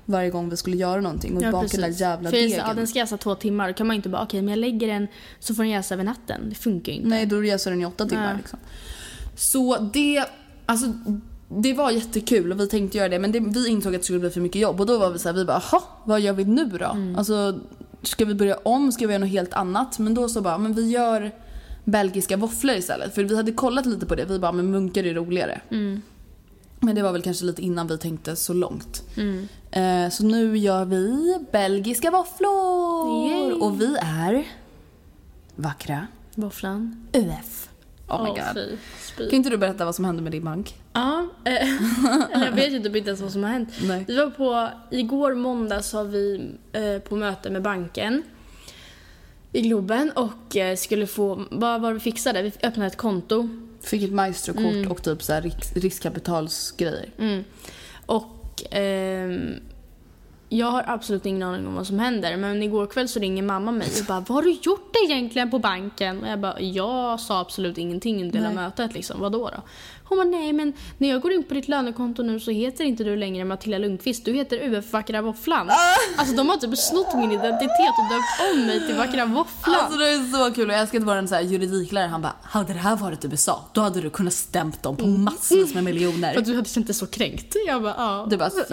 varje 0.06 0.30
gång 0.30 0.50
vi 0.50 0.58
skulle 0.58 0.78
göra 0.78 1.02
någonting 1.02 1.36
och 1.36 1.52
baka 1.52 1.68
den 1.68 1.82
där 1.82 2.02
jävla 2.02 2.30
För 2.30 2.38
degen. 2.38 2.58
ja, 2.58 2.74
den 2.74 2.88
ska 2.88 3.00
jäsa 3.00 3.18
två 3.18 3.36
timmar. 3.36 3.68
Då 3.68 3.74
kan 3.74 3.88
man 3.88 3.96
inte 3.96 4.10
bara 4.10 4.24
okej 4.24 4.42
men 4.42 4.50
jag 4.50 4.60
lägger 4.60 4.88
den 4.88 5.08
så 5.40 5.56
får 5.56 5.64
den 5.64 5.70
jäsa 5.72 5.94
över 5.96 6.04
natten. 6.04 6.42
Det 6.50 6.56
funkar 6.56 6.92
ju 6.92 6.98
inte. 6.98 7.10
Nej, 7.10 7.26
då 7.26 7.44
jäser 7.44 7.72
den 7.72 7.82
i 7.82 7.86
åtta 7.86 8.06
timmar. 8.06 8.32
Ja. 8.32 8.38
Liksom. 8.38 8.60
Så 9.36 9.78
det, 9.78 10.26
alltså, 10.66 10.94
det 11.50 11.74
var 11.74 11.92
jättekul 11.92 12.52
och 12.52 12.60
vi 12.60 12.68
tänkte 12.68 12.98
göra 12.98 13.10
det 13.10 13.20
men 13.20 13.32
det, 13.32 13.40
vi 13.40 13.70
insåg 13.70 13.96
att 13.96 14.02
det 14.02 14.06
skulle 14.06 14.20
bli 14.20 14.30
för 14.30 14.42
mycket 14.42 14.62
jobb 14.62 14.80
och 14.80 14.86
då 14.86 14.98
var 14.98 15.10
vi 15.10 15.20
så 15.20 15.30
här, 15.30 15.36
vi 15.36 15.46
bara, 15.46 15.62
jaha, 15.72 15.82
vad 16.04 16.22
gör 16.22 16.34
vi 16.34 16.46
nu 16.46 16.66
då? 16.66 16.86
Mm. 16.86 17.16
Alltså, 17.16 17.60
ska 18.02 18.26
vi 18.26 18.36
börja 18.36 18.58
om? 18.58 18.92
Ska 18.92 19.08
vi 19.08 19.14
göra 19.14 19.24
något 19.24 19.30
helt 19.30 19.54
annat? 19.54 20.00
Men 20.00 20.14
då 20.14 20.30
så 20.30 20.42
bara, 20.42 20.58
men 20.58 20.74
vi 20.74 20.90
gör 20.90 21.32
belgiska 21.84 22.38
våfflor 22.38 22.76
istället. 22.76 23.16
För 23.16 23.24
vi 23.24 23.36
hade 23.36 23.52
kollat 23.52 23.86
lite 23.86 24.06
på 24.06 24.16
det, 24.16 24.26
vi 24.26 24.40
bara, 24.40 24.52
men 24.52 24.72
munkar 24.72 25.04
är 25.04 25.14
roligare. 25.14 25.62
Mm. 25.70 26.02
Men 26.80 26.96
det 26.96 27.02
var 27.02 27.12
väl 27.12 27.22
kanske 27.22 27.46
lite 27.46 27.62
innan 27.62 27.88
vi 27.88 27.98
tänkte 27.98 28.36
så 28.36 28.54
långt. 28.54 29.04
Eh, 29.72 30.10
så 30.10 30.24
nu 30.24 30.58
gör 30.58 30.86
vi 30.86 31.38
belgiska 31.52 32.12
våfflor! 32.12 33.28
Yay. 33.28 33.52
Och 33.52 33.82
vi 33.82 33.98
är 34.02 34.48
vackra 35.56 36.08
Våfflan. 36.36 37.08
UF. 37.14 37.67
Oh 38.08 38.24
my 38.24 38.30
god. 38.30 38.78
fy. 39.18 39.30
Kan 39.30 39.34
inte 39.34 39.50
du 39.50 39.58
berätta 39.58 39.86
vad 39.86 39.96
som 39.96 40.06
hände 40.06 40.22
med 40.22 40.32
din 40.32 40.44
bank? 40.44 40.76
Ja, 40.94 41.28
eh, 41.46 41.68
jag 42.46 42.52
vet 42.52 42.74
ju 42.74 42.80
typ 42.80 42.96
inte 42.96 43.10
ens 43.10 43.22
vad 43.22 43.32
som 43.32 43.44
har 43.44 43.52
hänt. 43.52 43.70
Nej. 43.82 44.06
Vi 44.08 44.18
var 44.18 44.30
på, 44.30 44.70
igår 44.92 45.34
måndag 45.34 45.82
så 45.82 45.98
var 45.98 46.04
vi 46.04 46.52
eh, 46.72 46.98
på 47.00 47.16
möte 47.16 47.50
med 47.50 47.62
banken 47.62 48.24
i 49.52 49.62
Globen 49.62 50.12
och 50.12 50.58
eh, 50.58 50.76
skulle 50.76 51.08
få, 51.08 51.46
vad 51.52 51.82
var 51.82 51.94
vi 51.94 52.00
fixade? 52.00 52.42
Vi 52.42 52.52
öppnade 52.64 52.88
ett 52.88 52.98
konto. 52.98 53.50
Fick 53.82 54.04
ett 54.04 54.12
maestrokort 54.12 54.92
och 54.92 55.04
typ 55.04 55.24
så 55.24 55.34
här 55.34 55.42
risk, 55.42 55.78
riskkapitalsgrejer. 55.78 57.10
Mm. 57.18 57.44
Och 58.06 58.64
ehm, 58.72 59.60
jag 60.50 60.72
har 60.72 60.84
absolut 60.88 61.26
ingen 61.26 61.44
aning 61.44 61.68
om 61.68 61.76
vad 61.76 61.88
som 61.88 62.00
händer 62.00 62.38
men 62.38 62.64
igår 62.64 62.88
kväll 62.88 63.08
så 63.08 63.20
ringer 63.20 63.44
mamma 63.44 63.72
mig 63.72 63.88
och 64.00 64.06
bara 64.08 64.20
Vad 64.20 64.30
har 64.30 64.42
du 64.42 64.52
gjort 64.52 64.96
egentligen 65.06 65.52
på 65.52 65.60
banken? 65.60 66.24
Och 66.24 66.30
jag 66.30 66.40
bara 66.40 66.60
Jag 66.60 67.20
sa 67.20 67.40
absolut 67.40 67.78
ingenting 67.78 68.22
under 68.22 68.40
hela 68.40 68.52
mötet 68.52 68.94
liksom. 68.94 69.20
Vadå 69.20 69.50
då? 69.50 69.62
Hon 70.10 70.18
bara 70.18 70.28
nej 70.28 70.54
men 70.54 70.74
när 70.98 71.10
jag 71.10 71.22
går 71.22 71.32
in 71.32 71.44
på 71.44 71.54
ditt 71.54 71.68
lönekonto 71.68 72.24
nu 72.24 72.40
så 72.40 72.52
heter 72.52 72.84
inte 72.84 73.04
du 73.04 73.16
längre 73.16 73.46
Matilda 73.46 73.78
Lundqvist. 73.78 74.26
Du 74.26 74.34
heter 74.34 74.74
UF 74.74 74.94
Vackra 74.94 75.22
Våfflan. 75.22 75.70
Alltså 76.18 76.36
de 76.36 76.50
har 76.50 76.58
typ 76.58 76.78
snott 76.78 77.14
min 77.16 77.32
identitet 77.32 77.94
och 77.98 78.10
döpt 78.10 78.54
om 78.54 78.66
mig 78.66 78.88
till 78.88 78.96
Vackra 78.96 79.26
Våfflan. 79.26 79.76
Alltså 79.76 80.00
det 80.00 80.10
är 80.10 80.48
så 80.48 80.56
kul 80.56 80.68
och 80.68 80.74
jag 80.74 80.82
älskar 80.82 81.00
att 81.00 81.06
vara 81.06 81.20
en 81.20 81.28
så 81.28 81.36
här 81.36 81.42
juridiklärare. 81.42 82.10
Han 82.10 82.22
bara, 82.22 82.34
hade 82.44 82.74
det 82.74 82.80
här 82.80 82.96
varit 82.96 83.26
USA 83.26 83.66
då 83.74 83.82
hade 83.82 84.02
du 84.02 84.10
kunnat 84.10 84.34
stämt 84.34 84.84
dem 84.84 84.98
på 84.98 85.08
massvis 85.08 85.74
med 85.74 85.84
miljoner. 85.84 86.34
För 86.34 86.40
att 86.40 86.46
du 86.46 86.56
hade 86.56 86.70
känt 86.70 86.88
dig 86.88 86.96
så 86.96 87.08
kränkt. 87.08 87.56
Jag 87.68 87.82
bara 87.82 87.96
ja. 87.98 88.28
Du 88.30 88.38
bara, 88.38 88.50
så, 88.50 88.64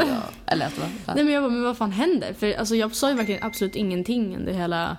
eller 0.47 0.67
att 0.67 0.75
det 0.75 0.81
var, 0.81 1.15
Nej 1.15 1.25
men 1.25 1.35
jag 1.35 1.43
bara, 1.43 1.53
men 1.53 1.63
vad 1.63 1.77
fan 1.77 1.93
händer? 1.93 2.35
För 2.39 2.59
alltså, 2.59 2.77
jag 2.77 2.95
sa 2.95 3.09
ju 3.09 3.15
verkligen 3.15 3.43
absolut 3.43 3.77
ingenting 3.77 4.37
under 4.37 4.53
hela... 4.53 4.97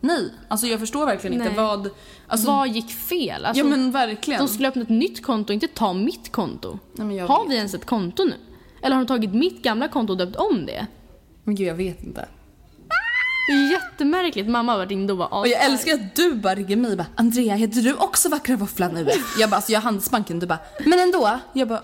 Nej, 0.00 0.30
alltså 0.48 0.66
jag 0.66 0.80
förstår 0.80 1.06
verkligen 1.06 1.34
inte 1.34 1.46
Nej. 1.48 1.56
vad... 1.56 1.90
Alltså, 2.26 2.46
vad 2.46 2.68
gick 2.68 2.90
fel? 2.90 3.44
Alltså, 3.44 3.64
ja 3.64 3.70
men 3.70 3.90
verkligen. 3.90 4.40
De 4.40 4.48
skulle 4.48 4.68
öppna 4.68 4.82
ett 4.82 4.88
nytt 4.88 5.22
konto, 5.22 5.52
inte 5.52 5.68
ta 5.68 5.92
mitt 5.92 6.32
konto. 6.32 6.78
Nej, 6.92 7.18
har 7.18 7.44
vet. 7.44 7.52
vi 7.52 7.56
ens 7.56 7.74
ett 7.74 7.86
konto 7.86 8.24
nu? 8.24 8.34
Eller 8.82 8.96
har 8.96 9.04
de 9.04 9.08
tagit 9.08 9.34
mitt 9.34 9.62
gamla 9.62 9.88
konto 9.88 10.12
och 10.12 10.18
döpt 10.18 10.36
om 10.36 10.66
det? 10.66 10.86
Men 11.44 11.54
gud 11.54 11.68
jag 11.68 11.74
vet 11.74 12.02
inte. 12.02 12.28
Det 13.48 13.52
är 13.54 13.72
jättemärkligt. 13.72 14.48
Mamma 14.48 14.72
har 14.72 14.78
varit 14.78 14.90
inne 14.90 15.12
och 15.12 15.18
bara 15.18 15.28
Och 15.28 15.48
jag 15.48 15.64
älskar 15.64 15.94
att 15.94 16.14
du 16.14 16.34
bara 16.34 16.54
ringer 16.54 16.76
mig 16.76 16.90
och 16.90 16.96
bara 16.96 17.06
Andrea 17.14 17.54
heter 17.54 17.82
du 17.82 17.94
också 17.94 18.28
Vackra 18.28 18.56
Våfflan 18.56 18.94
nu? 18.94 19.08
Jag 19.38 19.50
bara 19.50 19.56
alltså 19.56 19.72
jag 19.72 19.80
har 19.80 19.84
Handelsbanken, 19.84 20.38
du 20.38 20.46
bara 20.46 20.58
men 20.86 20.98
ändå. 20.98 21.38
Jag 21.52 21.68
bara 21.68 21.82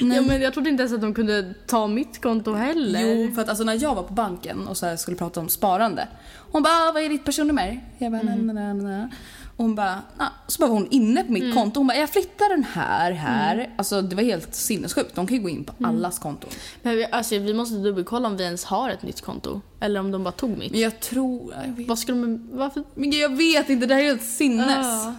nej. 0.00 0.16
Ja, 0.16 0.22
men 0.22 0.42
jag 0.42 0.52
trodde 0.54 0.70
inte 0.70 0.82
ens 0.82 0.92
att 0.94 1.00
de 1.00 1.14
kunde 1.14 1.54
ta 1.66 1.86
mitt 1.86 2.22
konto 2.22 2.52
heller. 2.54 3.00
Jo, 3.00 3.34
för 3.34 3.42
att 3.42 3.48
alltså 3.48 3.64
när 3.64 3.82
jag 3.82 3.94
var 3.94 4.02
på 4.02 4.14
banken 4.14 4.68
och 4.68 4.76
så 4.76 4.96
skulle 4.96 5.16
prata 5.16 5.40
om 5.40 5.48
sparande. 5.48 6.08
Hon 6.52 6.62
bara, 6.62 6.72
ah, 6.72 6.92
vad 6.94 7.02
är 7.02 7.08
ditt 7.08 7.24
personnummer? 7.24 7.80
Jag 7.98 8.12
bara, 8.12 8.20
Mm. 8.22 8.46
na, 8.46 8.52
na, 8.52 8.74
na, 8.74 8.82
na. 8.98 9.08
Och 9.56 9.64
hon 9.64 9.74
bara, 9.74 10.02
ah. 10.18 10.26
så 10.46 10.60
bara 10.60 10.66
var 10.70 10.74
hon 10.76 10.88
inne 10.90 11.24
på 11.24 11.32
mitt 11.32 11.54
konto. 11.54 11.80
Hon 11.80 11.86
bara, 11.86 11.96
jag 11.98 12.10
flyttar 12.10 12.48
den 12.48 12.64
här, 12.72 13.12
här. 13.12 13.70
Alltså 13.76 14.02
det 14.02 14.16
var 14.16 14.22
helt 14.22 14.54
sinnessjukt. 14.54 15.14
De 15.14 15.26
kan 15.26 15.36
ju 15.36 15.42
gå 15.42 15.48
in 15.48 15.64
på 15.64 15.86
allas 15.86 16.18
konton. 16.18 16.50
Men 16.82 16.96
vi, 16.96 17.06
alltså, 17.10 17.38
vi 17.38 17.54
måste 17.54 17.74
dubbelkolla 17.76 18.28
om 18.28 18.36
vi 18.36 18.44
ens 18.44 18.64
har 18.64 18.90
ett 18.90 19.02
nytt 19.02 19.20
konto. 19.20 19.60
Eller 19.80 20.00
om 20.00 20.10
de 20.10 20.24
bara 20.24 20.32
tog 20.32 20.58
mitt. 20.58 20.74
Jag 20.76 21.00
tror, 21.00 21.54
jag 21.66 21.72
vet, 21.76 21.88
Vad 21.88 21.98
ska 21.98 22.12
de... 22.12 22.48
Varför? 22.52 22.84
men 22.94 23.10
jag 23.10 23.36
vet 23.36 23.68
inte, 23.70 23.86
det 23.86 23.94
här 23.94 24.02
är 24.02 24.06
helt 24.06 24.22
sinnes. 24.22 24.86
Ja. 24.86 25.14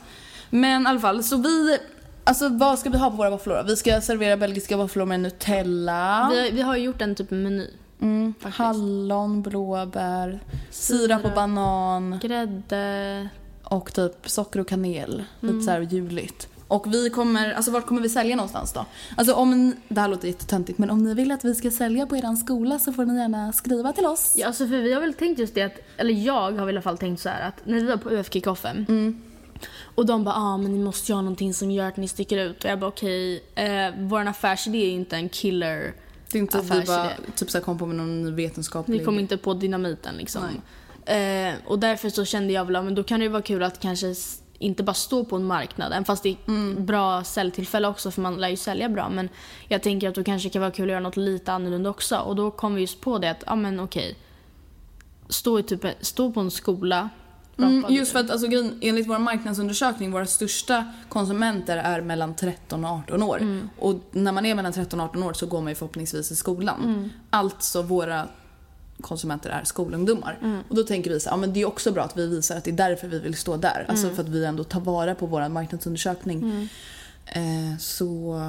Men 0.50 0.82
i 0.84 0.86
alla 0.86 1.00
fall, 1.00 1.24
så 1.24 1.38
vi, 1.38 1.78
alltså 2.24 2.50
vad 2.50 2.80
ska 2.80 2.90
vi 2.90 2.98
ha 2.98 3.10
på 3.10 3.16
våra 3.16 3.30
våfflor 3.30 3.56
då? 3.56 3.64
Vi 3.64 3.76
ska 3.76 4.02
servera 4.02 4.38
belgiska 4.38 4.78
våfflor 4.78 5.06
med 5.06 5.20
Nutella. 5.20 6.30
Vi, 6.32 6.52
vi 6.52 6.62
har 6.62 6.76
ju 6.78 6.84
gjort 6.84 7.02
en 7.02 7.16
typ 7.16 7.32
meny. 7.32 7.68
Mm, 8.02 8.34
faktiskt. 8.40 8.58
hallon, 8.58 9.42
blåbär, 9.42 10.40
sirap 10.70 11.26
och 11.26 11.32
banan 11.32 12.20
Grädde. 12.22 13.30
och 13.64 13.94
typ 13.94 14.30
socker 14.30 14.60
och 14.60 14.68
kanel. 14.68 15.24
Mm. 15.42 15.56
Lite 15.56 15.66
så 15.66 15.72
här 15.72 15.82
juligt. 15.82 16.48
Och 16.68 16.94
vi 16.94 17.10
kommer, 17.10 17.54
alltså 17.54 17.72
vart 17.72 17.86
kommer 17.86 18.02
vi 18.02 18.10
sälja 18.10 18.36
någonstans 18.36 18.74
då? 18.74 18.86
Alltså 19.18 19.34
om, 19.34 19.74
det 19.88 20.02
här 20.02 20.08
låter 20.08 20.28
jättetöntigt 20.28 20.80
men 20.80 20.90
om 20.90 21.04
ni 21.04 21.14
vill 21.14 21.32
att 21.32 21.44
vi 21.46 21.56
ska 21.56 21.72
sälja 21.72 22.06
på 22.08 22.18
eran 22.18 22.38
skola 22.38 22.80
så 22.80 22.94
får 22.94 23.06
ni 23.06 23.20
gärna 23.20 23.54
skriva 23.54 23.94
till 23.94 24.06
oss. 24.06 24.34
Ja, 24.38 24.48
alltså 24.48 24.68
för 24.68 24.78
vi 24.78 24.94
har 24.94 25.02
väl 25.02 25.14
tänkt 25.14 25.40
just 25.40 25.56
det 25.56 25.62
att, 25.62 25.74
eller 25.98 26.14
jag 26.14 26.52
har 26.52 26.68
i 26.68 26.70
alla 26.70 26.82
fall 26.82 26.98
tänkt 26.98 27.22
så 27.22 27.30
här 27.30 27.48
att 27.48 27.66
när 27.66 27.74
vi 27.76 27.84
var 27.84 27.98
på 27.98 28.10
UF-kickoffen 28.10 28.86
Mm. 28.90 29.22
Och 29.96 30.06
de 30.06 30.24
bara 30.24 30.36
ah, 30.36 30.58
men 30.58 30.72
ni 30.72 30.84
måste 30.84 31.12
göra 31.12 31.22
någonting 31.22 31.54
som 31.54 31.72
gör 31.72 31.88
att 31.88 31.98
ni 31.98 32.08
sticker 32.08 32.38
ut 32.38 32.64
och 32.64 32.70
jag 32.70 32.80
bara 32.80 32.88
okej, 32.88 33.44
eh, 33.56 33.94
vår 33.98 34.28
affärsidé 34.28 34.78
är 34.78 34.86
ju 34.86 34.92
inte 34.92 35.16
en 35.16 35.30
killer 35.30 35.94
Det 36.32 36.38
är 36.38 36.42
inte 36.42 36.58
att 36.58 36.72
vi 36.72 36.82
bara 36.86 37.10
typ 37.36 37.50
så 37.50 37.58
här 37.58 37.66
kom 37.66 37.78
på 37.78 37.86
med 37.86 37.96
någon 37.96 38.24
ny 38.24 38.32
vetenskaplig... 38.32 39.00
Ni 39.00 39.06
kom 39.06 39.20
inte 39.20 39.38
på 39.38 39.54
dynamiten 39.54 40.16
liksom. 40.16 40.44
Eh, 41.06 41.54
och 41.66 41.80
därför 41.80 42.10
så 42.10 42.26
kände 42.26 42.54
jag 42.54 42.66
väl, 42.66 42.74
ja, 42.74 42.82
men 42.82 42.96
då 42.96 43.04
kan 43.04 43.20
det 43.20 43.24
ju 43.24 43.30
vara 43.30 43.42
kul 43.42 43.64
att 43.64 43.80
kanske 43.80 44.16
inte 44.60 44.84
bara 44.84 44.94
stå 44.94 45.26
på 45.26 45.36
en 45.36 45.44
marknad, 45.46 45.92
även 45.92 46.06
fast 46.06 46.24
det 46.24 46.30
är 46.30 46.38
Mm. 46.48 46.86
bra 46.86 47.24
säljtillfälle 47.24 47.88
också 47.88 48.12
för 48.12 48.22
man 48.22 48.38
lär 48.38 48.50
ju 48.50 48.58
sälja 48.58 48.90
bra. 48.90 49.10
Men 49.10 49.30
jag 49.68 49.84
tänker 49.84 50.10
att 50.10 50.16
då 50.16 50.24
kanske 50.24 50.50
det 50.50 50.54
kan 50.54 50.62
vara 50.62 50.72
kul 50.72 50.86
att 50.86 50.92
göra 50.92 51.00
något 51.00 51.18
lite 51.18 51.54
annorlunda 51.54 51.90
också. 51.90 52.18
Och 52.18 52.36
då 52.36 52.52
kom 52.52 52.76
vi 52.76 52.82
just 52.82 53.02
på 53.02 53.18
det 53.18 53.32
att, 53.32 53.44
ja 53.46 53.56
men 53.56 53.80
okej. 53.80 54.18
Stå, 55.30 55.60
i 55.60 55.64
typ, 55.64 55.86
stå 56.02 56.32
på 56.32 56.40
en 56.40 56.52
skola. 56.52 57.10
Mm, 57.58 57.86
just 57.90 58.12
för 58.12 58.20
att 58.20 58.30
alltså, 58.30 58.48
enligt 58.82 59.10
vår 59.10 59.20
marknadsundersökning, 59.20 60.12
våra 60.12 60.26
största 60.26 60.86
konsumenter 61.10 61.78
är 61.78 62.02
mellan 62.02 62.36
13 62.36 62.86
och 62.86 62.92
18 62.92 63.24
år. 63.24 63.42
Mm. 63.42 63.70
Och 63.80 63.96
när 64.12 64.32
man 64.32 64.46
är 64.46 64.56
mellan 64.56 64.74
13 64.74 65.00
och 65.00 65.06
18 65.06 65.24
år 65.24 65.34
så 65.34 65.46
går 65.46 65.62
man 65.62 65.72
ju 65.72 65.76
förhoppningsvis 65.76 66.32
i 66.32 66.36
skolan. 66.36 66.84
Mm. 66.84 67.10
Alltså 67.30 67.82
våra 67.82 68.28
konsumenter 69.02 69.50
är 69.50 69.64
skolungdomar. 69.64 70.38
Mm. 70.42 70.60
Och 70.70 70.76
då 70.76 70.84
tänker 70.84 71.10
vi 71.10 71.20
så 71.20 71.30
ja, 71.30 71.38
men 71.38 71.54
det 71.54 71.62
är 71.62 71.66
också 71.66 71.92
bra 71.92 72.04
att 72.04 72.18
vi 72.18 72.28
visar 72.28 72.58
att 72.58 72.64
det 72.64 72.72
är 72.72 72.76
därför 72.76 73.08
vi 73.08 73.20
vill 73.20 73.36
stå 73.36 73.58
där. 73.58 73.86
Alltså 73.90 74.06
Mm. 74.06 74.16
för 74.16 74.24
att 74.24 74.30
vi 74.30 74.46
ändå 74.46 74.64
tar 74.64 74.80
vara 74.80 75.16
på 75.16 75.26
vår 75.26 75.50
marknadsundersökning. 75.50 76.70
Eh, 77.26 77.78
så 77.80 78.40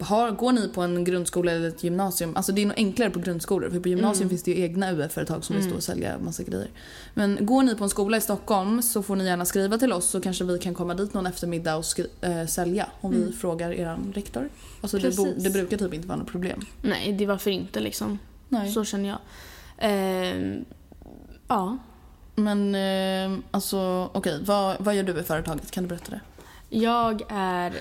har, 0.00 0.30
går 0.30 0.52
ni 0.52 0.68
på 0.68 0.82
en 0.82 1.04
grundskola 1.04 1.52
eller 1.52 1.68
ett 1.68 1.84
gymnasium, 1.84 2.36
alltså 2.36 2.52
det 2.52 2.62
är 2.62 2.66
nog 2.66 2.76
enklare 2.76 3.10
på 3.10 3.18
grundskolor 3.18 3.70
för 3.70 3.80
på 3.80 3.88
gymnasium 3.88 4.22
Mm. 4.22 4.28
finns 4.28 4.42
det 4.42 4.50
ju 4.50 4.62
egna 4.62 4.92
UF-företag 4.92 5.44
som 5.44 5.56
vill 5.56 5.64
stå 5.64 5.74
och 5.76 5.82
sälja 5.82 6.18
massa 6.18 6.42
grejer. 6.42 6.68
Men 7.14 7.38
går 7.46 7.62
ni 7.62 7.74
på 7.74 7.84
en 7.84 7.90
skola 7.90 8.16
i 8.16 8.20
Stockholm 8.20 8.82
så 8.82 9.02
får 9.02 9.16
ni 9.16 9.24
gärna 9.24 9.44
skriva 9.44 9.78
till 9.78 9.92
oss 9.92 10.04
så 10.10 10.20
kanske 10.20 10.44
vi 10.44 10.58
kan 10.58 10.74
komma 10.74 10.94
dit 10.94 11.14
någon 11.14 11.26
eftermiddag 11.26 11.76
och 11.76 11.84
eh, 12.24 12.46
sälja 12.46 12.86
om 13.00 13.10
vi 13.10 13.32
frågar 13.32 13.70
eran 13.72 14.12
rektor. 14.14 14.48
Alltså 14.80 14.98
det, 14.98 15.16
bo- 15.16 15.26
Mm. 15.26 15.42
Det 15.42 15.50
brukar 15.50 15.76
typ 15.76 15.94
inte 15.94 16.08
vara 16.08 16.18
något 16.18 16.28
problem. 16.30 16.60
Nej, 16.82 17.12
det 17.12 17.26
varför 17.26 17.50
inte 17.50 17.80
liksom. 17.80 18.18
Nej. 18.48 18.72
Så 18.72 18.84
känner 18.84 19.08
jag. 19.08 19.18
Ehm, 19.78 20.64
ja. 21.48 21.78
Men 22.34 22.74
eh, 22.74 23.38
alltså 23.50 24.10
okej, 24.12 24.40
vad, 24.44 24.76
vad 24.80 24.94
gör 24.94 25.02
du 25.02 25.20
i 25.20 25.22
företaget? 25.22 25.70
Kan 25.70 25.82
du 25.84 25.88
berätta 25.88 26.10
det? 26.10 26.20
Jag 26.68 27.22
är 27.28 27.72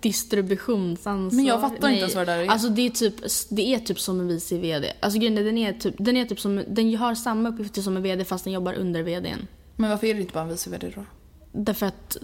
distributionsansvarig. 0.00 1.36
Men 1.36 1.44
jag 1.44 1.60
fattar 1.60 1.88
inte 1.88 2.00
ens 2.00 2.14
vad 2.14 2.26
det 2.26 2.32
där 2.32 2.38
är. 2.38 2.46
Alltså 2.48 2.68
det 2.68 2.86
är 2.86 2.90
typ, 2.90 3.14
det 3.50 3.74
är 3.74 3.78
typ 3.78 4.00
som 4.00 4.20
en 4.20 4.28
vice 4.28 4.58
VD. 4.58 4.92
Alltså 5.00 5.18
grejen 5.18 5.38
är, 5.38 5.44
den 5.44 5.58
är 5.58 5.72
typ, 5.72 5.94
den 5.98 6.16
är 6.16 6.24
typ 6.24 6.40
som, 6.40 6.64
den 6.68 6.96
har 6.96 7.14
samma 7.14 7.48
uppgifter 7.48 7.82
som 7.82 7.96
en 7.96 8.02
VD 8.02 8.24
fast 8.24 8.44
den 8.44 8.52
jobbar 8.52 8.74
under 8.74 9.02
VDn. 9.02 9.46
Men 9.76 9.90
varför 9.90 10.06
är 10.06 10.14
det 10.14 10.20
inte 10.20 10.32
bara 10.32 10.44
en 10.44 10.48
vice 10.48 10.70
VD 10.70 10.92
då? 10.96 11.04
Därför 11.52 11.86
att, 11.86 12.16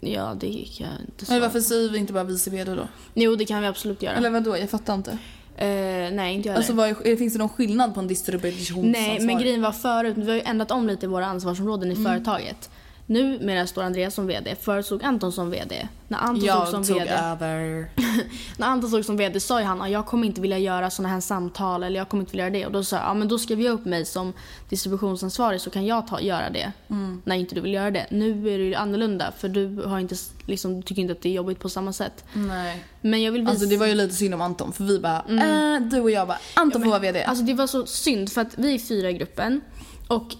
ja 0.00 0.36
det 0.40 0.46
kan 0.76 0.86
jag 0.86 1.00
inte 1.08 1.26
svara 1.26 1.40
varför 1.40 1.58
på. 1.58 1.64
säger 1.64 1.88
vi 1.90 1.98
inte 1.98 2.12
bara 2.12 2.24
vice 2.24 2.50
VD 2.50 2.74
då? 2.74 2.88
Jo 3.14 3.36
det 3.36 3.44
kan 3.44 3.60
vi 3.62 3.66
absolut 3.68 4.02
göra. 4.02 4.14
Eller 4.16 4.30
vadå? 4.30 4.56
Jag 4.58 4.70
fattar 4.70 4.94
inte. 4.94 5.18
Eh, 5.56 5.66
nej 6.12 6.34
inte 6.34 6.48
jag 6.48 6.56
Alltså 6.56 6.72
vad 6.72 6.88
är, 6.88 7.16
finns 7.16 7.32
det 7.32 7.38
någon 7.38 7.48
skillnad 7.48 7.94
på 7.94 8.00
en 8.00 8.06
distributionsansvarig? 8.08 8.92
Nej 8.92 9.20
men 9.20 9.38
grejen 9.38 9.62
var 9.62 9.72
förut, 9.72 10.14
vi 10.16 10.26
har 10.28 10.34
ju 10.34 10.40
ändrat 10.40 10.70
om 10.70 10.86
lite 10.86 11.06
i 11.06 11.08
våra 11.08 11.26
ansvarsområden 11.26 11.90
Mm. 11.90 12.02
i 12.02 12.04
företaget. 12.04 12.70
Numera 13.06 13.66
står 13.66 13.82
Andreas 13.82 14.14
som 14.14 14.26
VD, 14.26 14.56
förut 14.60 14.86
stod 14.86 15.02
Anton 15.02 15.32
som 15.32 15.50
VD. 15.50 15.88
När 16.08 16.18
Anton 16.18 16.44
Jag 16.44 16.68
som 16.68 16.84
tog 16.84 16.98
VD. 16.98 17.10
över. 17.10 17.88
När 18.56 18.66
Anton 18.66 18.90
såg 18.90 19.04
som 19.04 19.16
VD 19.16 19.40
sa 19.40 19.60
ju 19.60 19.66
han 19.66 19.80
att 19.82 19.90
jag 19.90 20.06
kommer 20.06 20.26
inte 20.26 20.40
vilja 20.40 20.58
göra 20.58 20.90
såna 20.90 21.08
här 21.08 21.20
samtal 21.20 21.82
eller 21.82 22.00
jag 22.00 22.08
kommer 22.08 22.22
inte 22.22 22.32
vilja 22.32 22.44
göra 22.44 22.52
det. 22.52 22.66
Och 22.66 22.72
då 22.72 22.84
sa 22.84 22.96
jag, 22.96 23.04
ja 23.04 23.14
men 23.14 23.28
då 23.28 23.38
skriver 23.38 23.64
jag 23.64 23.72
upp 23.72 23.84
mig 23.84 24.04
som 24.04 24.32
distributionsansvarig 24.68 25.60
så 25.60 25.70
kan 25.70 25.86
jag 25.86 26.06
ta, 26.06 26.20
göra 26.20 26.50
det. 26.50 26.72
Mm. 26.90 27.22
När 27.24 27.36
inte 27.36 27.54
du 27.54 27.60
vill 27.60 27.72
göra 27.72 27.90
det. 27.90 28.06
Nu 28.10 28.54
är 28.54 28.58
det 28.58 28.64
ju 28.64 28.74
annorlunda 28.74 29.32
för 29.38 29.48
du, 29.48 29.82
har 29.86 29.98
inte, 29.98 30.16
liksom, 30.46 30.76
du 30.76 30.82
tycker 30.82 31.02
inte 31.02 31.12
att 31.12 31.22
det 31.22 31.28
är 31.28 31.32
jobbigt 31.32 31.60
på 31.60 31.68
samma 31.68 31.92
sätt. 31.92 32.24
Nej. 32.32 32.84
Men 33.00 33.22
jag 33.22 33.32
vill 33.32 33.40
visa... 33.40 33.50
Alltså 33.50 33.66
det 33.66 33.76
var 33.76 33.86
ju 33.86 33.94
lite 33.94 34.14
synd 34.14 34.34
om 34.34 34.40
Anton 34.40 34.72
för 34.72 34.84
vi 34.84 34.98
bara, 34.98 35.24
eh, 35.28 35.80
du 35.80 36.00
och 36.00 36.10
jag 36.10 36.28
bara, 36.28 36.38
Anton 36.54 36.82
får 36.82 36.90
vara 36.90 37.00
VD. 37.00 37.24
Alltså 37.24 37.44
det 37.44 37.54
var 37.54 37.66
så 37.66 37.86
synd 37.86 38.32
för 38.32 38.40
att 38.40 38.58
vi 38.58 38.74
är 38.74 38.78
fyra 38.78 39.10
i 39.10 39.12
gruppen 39.12 39.60
och 40.08 40.34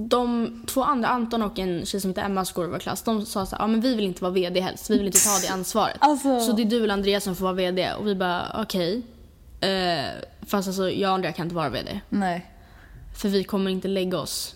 de 0.00 0.52
två 0.66 0.82
andra, 0.82 1.08
Anton 1.08 1.42
och 1.42 1.58
en 1.58 1.86
tjej 1.86 2.00
som 2.00 2.10
heter 2.10 2.22
Emma 2.22 2.44
som 2.44 2.54
går 2.54 2.64
i 2.64 2.68
vår 2.70 2.78
klass, 2.78 3.02
de 3.02 3.26
sa 3.26 3.46
så 3.46 3.56
här, 3.56 3.62
ja 3.62 3.66
men 3.66 3.80
vi 3.80 3.94
vill 3.94 4.04
inte 4.04 4.22
vara 4.22 4.32
VD 4.32 4.60
helst, 4.60 4.90
vi 4.90 4.98
vill 4.98 5.06
inte 5.06 5.24
ta 5.24 5.38
det 5.42 5.48
ansvaret. 5.48 5.96
Alltså- 5.98 6.40
Så 6.40 6.52
det 6.52 6.62
är 6.62 6.66
du 6.66 6.84
eller 6.84 6.94
Andreas 6.94 7.24
som 7.24 7.36
får 7.36 7.44
vara 7.44 7.54
VD 7.54 7.92
och 7.98 8.06
vi 8.06 8.14
bara 8.14 8.56
okej. 8.62 9.02
Eh, 9.60 10.04
fast 10.46 10.68
alltså 10.68 10.90
jag 10.90 11.08
och 11.08 11.14
Andrea 11.14 11.32
kan 11.32 11.46
inte 11.46 11.54
vara 11.56 11.68
VD. 11.68 12.00
Nej. 12.08 12.46
För 13.16 13.28
vi 13.28 13.44
kommer 13.44 13.70
inte 13.70 13.88
lägga 13.88 14.18
oss. 14.18 14.54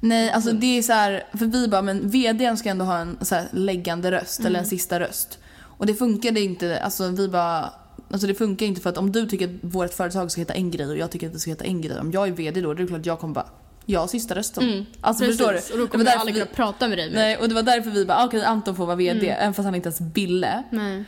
Nej, 0.00 0.30
alltså 0.30 0.52
det 0.52 0.78
är 0.78 0.82
så 0.82 0.92
här, 0.92 1.24
för 1.38 1.46
vi 1.46 1.68
bara, 1.68 1.82
men 1.82 2.08
VDn 2.10 2.56
ska 2.56 2.68
ändå 2.68 2.84
ha 2.84 2.98
en 2.98 3.18
så 3.20 3.34
här 3.34 3.48
läggande 3.52 4.10
röst 4.10 4.40
eller 4.40 4.48
en 4.50 4.56
Mm. 4.56 4.66
sista 4.68 5.00
röst. 5.00 5.38
Och 5.60 5.86
det 5.86 5.94
funkade 5.94 6.40
inte, 6.40 6.80
alltså 6.82 7.08
vi 7.08 7.28
bara, 7.28 7.72
alltså 8.10 8.26
det 8.26 8.34
funkar 8.34 8.66
inte 8.66 8.80
för 8.80 8.90
att 8.90 8.98
om 8.98 9.12
du 9.12 9.26
tycker 9.26 9.44
att 9.48 9.54
vårt 9.60 9.92
företag 9.94 10.30
ska 10.30 10.40
heta 10.40 10.54
en 10.54 10.70
grej 10.70 10.86
och 10.86 10.96
jag 10.98 11.10
tycker 11.10 11.26
att 11.26 11.32
det 11.32 11.38
ska 11.38 11.50
heta 11.50 11.64
en 11.64 11.80
grej, 11.80 12.00
om 12.00 12.12
jag 12.12 12.28
är 12.28 12.32
VD 12.32 12.60
då, 12.60 12.74
det 12.74 12.82
är 12.82 12.86
klart 12.86 13.00
att 13.00 13.06
jag 13.06 13.18
kommer 13.20 13.34
bara, 13.34 13.46
jag 13.90 14.00
har 14.00 14.06
sista 14.06 14.34
rösten. 14.34 14.86
Alltså 15.00 15.24
förstår 15.24 15.44
du? 15.44 15.50
Mm. 15.50 15.56
Precis, 15.60 15.72
Och 15.72 15.78
då 15.78 15.86
kommer 15.86 16.04
jag 16.04 16.14
aldrig 16.14 16.34
vi- 16.34 16.40
kunna 16.40 16.54
prata 16.54 16.88
med 16.88 16.98
dig. 16.98 17.10
mer. 17.10 17.16
Nej, 17.16 17.36
och 17.36 17.48
det 17.48 17.54
var 17.54 17.62
därför 17.62 17.90
vi 17.90 18.04
bara, 18.04 18.24
okej 18.24 18.44
Anton 18.44 18.76
får 18.76 18.86
vara 18.86 18.96
VD, 18.96 19.28
även 19.28 19.54
fast 19.54 19.64
han 19.64 19.74
inte 19.74 19.88
ens 19.88 20.00
ville. 20.14 20.62
Nej. 20.70 21.04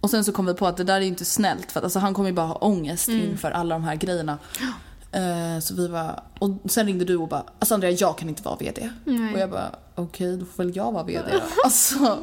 Och 0.00 0.10
sen 0.10 0.24
så 0.24 0.32
kom 0.32 0.46
vi 0.46 0.54
på 0.54 0.66
att 0.66 0.76
det 0.76 0.84
där 0.84 0.94
är 0.96 1.00
ju 1.00 1.06
inte 1.06 1.24
snällt 1.24 1.72
för 1.72 1.80
att 1.80 1.84
alltså, 1.84 1.98
han 1.98 2.14
kommer 2.14 2.28
ju 2.28 2.34
bara 2.34 2.46
ha 2.46 2.54
ångest 2.54 3.08
Mm. 3.08 3.30
inför 3.30 3.50
alla 3.50 3.74
de 3.74 3.84
här 3.84 3.94
grejerna. 3.94 4.38
Eh, 5.12 5.60
så 5.60 5.74
vi 5.74 5.88
bara, 5.88 6.22
och 6.38 6.50
sen 6.70 6.86
ringde 6.86 7.04
du 7.04 7.16
och 7.16 7.28
bara, 7.28 7.44
alltså 7.58 7.74
Andrea 7.74 7.90
jag 7.90 8.18
kan 8.18 8.28
inte 8.28 8.42
vara 8.42 8.56
VD. 8.56 8.90
Nej. 9.04 9.34
Och 9.34 9.40
jag 9.40 9.50
bara, 9.50 9.70
okej 9.94 10.36
då 10.36 10.44
får 10.44 10.64
väl 10.64 10.76
jag 10.76 10.92
vara 10.92 11.04
VD 11.04 11.22
då. 11.32 11.40
Alltså, 11.64 12.18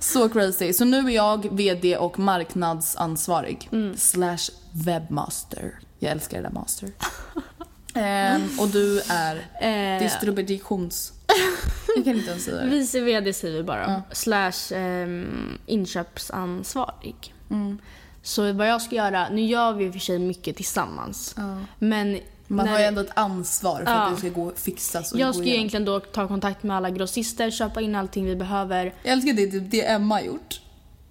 så 0.00 0.28
crazy. 0.28 0.72
Så 0.72 0.84
nu 0.84 0.98
är 0.98 1.10
jag 1.10 1.56
VD 1.56 1.96
och 1.96 2.18
marknadsansvarig. 2.18 3.68
Mm. 3.72 3.96
Slash 3.96 4.50
webbmaster. 4.72 5.78
Jag 5.98 6.12
älskar 6.12 6.36
det 6.36 6.42
där 6.48 6.54
master. 6.54 6.90
Ehm, 7.94 8.48
och 8.60 8.68
du 8.68 9.00
är 9.08 9.46
Eh, 9.60 10.02
distributions... 10.02 11.12
Jag 11.96 12.04
kan 12.04 12.14
inte 12.16 12.30
ens 12.30 12.44
säga 12.44 12.56
det. 12.56 12.66
Vice 12.66 13.00
VD 13.00 13.32
säger 13.32 13.56
vi 13.56 13.62
bara. 13.62 14.02
Slash 14.12 14.72
ehm, 14.74 15.58
inköpsansvarig. 15.66 17.34
Mm. 17.50 17.78
Så 18.22 18.52
vad 18.52 18.68
jag 18.68 18.82
ska 18.82 18.96
göra, 18.96 19.28
nu 19.28 19.42
gör 19.42 19.72
vi 19.72 19.84
i 19.84 19.88
och 19.88 19.92
för 19.92 20.00
sig 20.00 20.18
mycket 20.18 20.56
tillsammans. 20.56 21.34
Men 21.78 22.18
Man 22.46 22.66
när- 22.66 22.72
har 22.72 22.78
ju 22.78 22.84
ändå 22.84 23.00
ett 23.00 23.10
ansvar 23.18 23.76
för 23.84 23.92
Ja. 23.92 24.02
att 24.02 24.14
det 24.14 24.18
ska 24.20 24.28
gå 24.28 24.52
fixas 24.56 25.12
och 25.12 25.18
jag 25.18 25.34
ska 25.34 25.42
ju 25.42 25.48
igenom. 25.48 25.58
egentligen 25.58 25.84
då 25.84 26.00
ta 26.00 26.28
kontakt 26.28 26.62
med 26.62 26.76
alla 26.76 26.90
grossister, 26.90 27.50
köpa 27.50 27.80
in 27.80 27.94
allting 27.94 28.24
vi 28.26 28.36
behöver. 28.36 28.94
Jag 29.02 29.12
älskar 29.12 29.32
det, 29.32 29.46
det 29.60 29.86
Emma 29.88 30.22
gjort. 30.22 30.60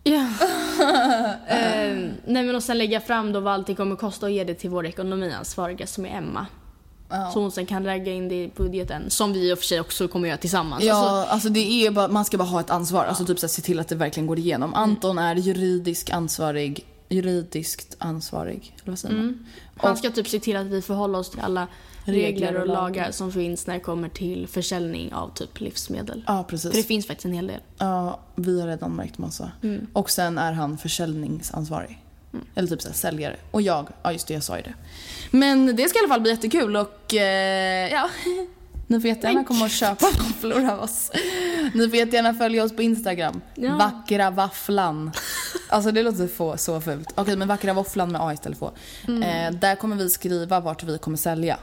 Ja. 0.04 0.30
Ehm, 1.48 2.12
nej 2.26 2.43
men 2.43 2.56
och 2.56 2.63
sen 2.63 2.78
lägga 2.78 3.02
fram 3.02 3.34
då 3.34 3.39
vad 3.39 3.54
allting 3.54 3.76
kommer 3.76 3.96
kosta 3.96 4.26
och 4.26 4.32
ge 4.32 4.43
det 4.43 4.54
till 4.54 4.69
vår 4.69 4.86
ekonomiansvariga 4.86 5.88
som 5.88 6.06
är 6.06 6.10
Emma. 6.17 6.46
Ja. 7.15 7.32
Så 7.34 7.39
hon 7.41 7.52
sen 7.52 7.65
kan 7.65 7.84
lägga 7.84 8.12
in 8.13 8.30
det 8.30 8.43
i 8.43 8.52
budgeten. 8.56 9.10
Som 9.10 9.34
vi 9.34 9.49
i 9.49 9.54
och 9.54 9.58
för 9.60 9.65
sig 9.65 9.80
också 9.80 10.08
kommer 10.08 10.28
göra 10.28 10.38
tillsammans. 10.38 10.84
Ja, 10.84 10.95
Alltså, 10.95 11.34
alltså, 11.34 11.49
det 11.49 11.60
är 11.86 11.91
bara, 11.91 12.08
man 12.08 12.26
ska 12.26 12.38
bara 12.38 12.47
ha 12.47 12.60
ett 12.60 12.69
ansvar. 12.69 13.06
Alltså 13.06 13.26
typ 13.26 13.39
så 13.39 13.45
här, 13.45 13.49
se 13.49 13.62
till 13.62 13.80
att 13.80 13.88
det 13.88 13.95
verkligen 13.95 14.28
går 14.28 14.39
igenom. 14.39 14.73
Anton 14.73 15.17
är 15.17 15.36
juridisk 15.36 16.10
ansvarig, 16.10 16.86
juridiskt 17.10 17.95
ansvarig, 17.99 18.76
eller 18.82 18.91
vad 18.91 18.99
säger 18.99 19.15
man? 19.15 19.45
han 19.78 19.97
ska 19.97 20.10
typ 20.10 20.28
se 20.28 20.39
till 20.39 20.58
att 20.58 20.65
vi 20.65 20.82
förhåller 20.82 21.19
oss 21.19 21.30
till 21.32 21.39
alla 21.39 21.67
regler 22.06 22.62
och 22.62 22.67
lagar 22.67 23.12
som 23.12 23.32
finns 23.32 23.67
när 23.67 23.73
det 23.73 23.80
kommer 23.80 24.10
till 24.10 24.47
försäljning 24.47 25.13
av 25.13 25.34
typ 25.34 25.60
livsmedel. 25.60 26.23
Ja, 26.28 26.34
För 26.49 26.58
det 26.58 26.63
precis. 26.63 26.88
finns 26.88 27.08
faktiskt 27.08 27.26
en 27.26 27.34
hel 27.34 27.47
del. 27.47 27.60
Ja, 27.78 28.19
vi 28.36 28.62
har 28.62 28.67
redan 28.67 28.91
märkt 28.91 29.17
massa. 29.17 29.52
Och 29.93 30.10
sen 30.10 30.38
är 30.38 30.52
han 30.52 30.78
försäljningsansvarig. 30.78 32.03
Eller 32.56 32.67
typ 32.67 32.82
så 32.82 32.88
här, 32.88 32.96
säljare. 32.96 33.36
Och 33.52 33.62
jag, 33.62 33.88
ja 34.04 34.12
just 34.12 34.28
det, 34.28 34.34
jag 34.34 34.43
sa 34.43 34.58
ju 34.58 34.63
det. 34.63 34.74
Men 35.32 35.76
det 35.76 35.89
ska 35.89 36.00
i 36.00 36.02
alla 36.02 36.13
fall 36.13 36.22
bli 36.22 36.32
jättekul 36.32 36.76
och 36.76 37.13
eh, 37.13 37.91
ja, 37.91 38.10
Ni 38.88 39.02
får 39.02 39.08
jättegärna 39.08 39.43
komma 39.43 39.65
och 39.65 39.72
köpa 39.72 40.06
våfflor 40.06 40.69
av 40.69 40.80
oss. 40.80 41.12
Ni 41.74 41.89
får 41.89 41.96
jättegärna 41.96 42.34
följa 42.34 42.63
oss 42.63 42.76
på 42.76 42.82
Instagram. 42.82 43.41
Ja. 43.56 43.76
Vackra 43.76 44.30
vafflan. 44.30 45.12
Alltså 45.69 45.91
det 45.91 46.04
låter 46.04 46.28
få, 46.28 46.58
så 46.58 46.82
fult. 46.82 47.13
Okej, 47.15 47.36
men 47.36 47.48
vackra 47.48 47.74
våfflan 47.74 48.12
med 48.12 48.22
A 48.22 48.34
istället 48.34 48.60
för 48.60 48.65
Å. 48.65 48.72
Eh, 49.08 49.52
där 49.52 49.76
kommer 49.76 49.96
vi 49.96 50.10
skriva 50.10 50.60
vart 50.60 50.84
vi 50.84 50.98
kommer 50.98 51.17
sälja. 51.17 51.58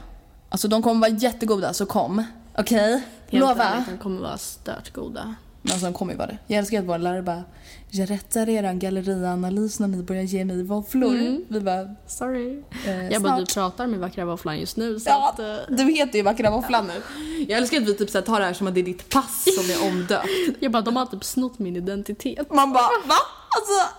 Alltså 0.49 0.67
de 0.67 0.81
kommer 0.81 1.01
vara 1.01 1.17
jättegoda, 1.17 1.73
så 1.73 1.85
kom. 1.85 2.23
Okej? 2.57 2.91
Helt 2.91 3.03
Lova. 3.29 3.85
De 3.89 3.97
kommer 3.97 4.21
vara 4.21 4.37
stört 4.37 4.93
goda. 4.93 5.35
Men 5.61 5.79
de 5.79 5.93
kommer 5.93 6.11
ju 6.13 6.17
vara 6.17 6.27
det. 6.27 6.37
Jag 6.47 6.57
älskar 6.59 6.79
att 6.79 6.85
våra 6.85 6.97
lärare 6.97 7.21
bara 7.21 7.43
Jag 7.89 8.09
rättar 8.09 8.49
eran 8.49 8.79
gallerianalys 8.79 9.79
när 9.79 9.87
ni 9.87 10.03
börjar 10.03 10.23
ge 10.23 10.45
mig 10.45 10.63
våfflor. 10.63 11.41
Vi 11.47 11.59
bara 11.59 11.95
Sorry. 12.07 12.63
eh, 12.87 13.09
Jag 13.09 13.21
bara, 13.21 13.39
du 13.39 13.45
pratar 13.45 13.87
med 13.87 13.99
vackra 13.99 14.25
våfflan 14.25 14.59
just 14.59 14.77
nu 14.77 14.99
så 14.99 15.09
Ja, 15.09 15.29
att... 15.29 15.39
eh, 15.39 15.75
du 15.75 15.83
heter 15.83 16.17
ju 16.17 16.23
vackra 16.23 16.51
våfflan 16.51 16.87
nu. 16.87 17.01
Jag 17.47 17.57
älskar 17.57 17.77
att 17.77 17.87
vi 17.87 17.93
typ 17.93 18.09
så 18.09 18.17
här 18.17 18.25
tar 18.25 18.39
det 18.39 18.45
här 18.45 18.53
som 18.53 18.67
att 18.67 18.73
det 18.73 18.79
är 18.79 18.85
ditt 18.85 19.09
pass 19.09 19.47
som 19.55 19.69
är 19.69 19.91
omdöpt. 19.91 20.27
Jag 20.59 20.71
bara, 20.71 20.81
de 20.81 20.95
har 20.95 21.05
typ 21.05 21.23
snott 21.23 21.59
min 21.59 21.75
identitet. 21.75 22.53
Man 22.53 22.73
bara 22.73 22.81
va? 23.07 23.15
Alltså. 23.57 23.95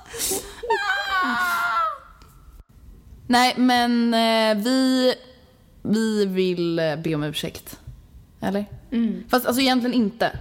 Nej 3.27 3.55
men 3.57 4.15
eh, 4.15 4.65
vi, 4.65 5.15
vi 5.83 6.27
vill 6.27 6.81
be 7.05 7.15
om 7.15 7.23
ursäkt. 7.23 7.79
Eller? 8.41 8.65
Fast 9.29 9.47
alltså 9.47 9.61
egentligen 9.63 9.95
inte. 9.95 10.39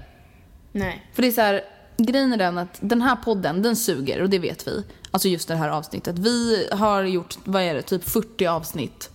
Nej. 0.72 1.10
För 1.14 1.22
det 1.22 1.28
är 1.28 1.32
så 1.32 1.42
här, 1.42 1.62
grejen 1.98 2.34
är 2.34 2.38
den 2.38 2.58
att 2.58 2.78
den 2.80 3.02
här 3.02 3.16
podden, 3.16 3.62
den 3.62 3.76
suger 3.76 4.22
och 4.22 4.30
det 4.30 4.40
vet 4.40 4.68
vi. 4.68 4.84
Alltså 5.12 5.28
just 5.28 5.48
det 5.48 5.56
här 5.56 5.70
avsnittet. 5.70 6.20
Vi 6.20 6.68
har 6.72 7.04
gjort, 7.04 7.38
vad 7.44 7.62
är 7.62 7.74
det, 7.74 7.82
typ 7.82 8.04
40 8.04 8.46
avsnitt. 8.46 9.10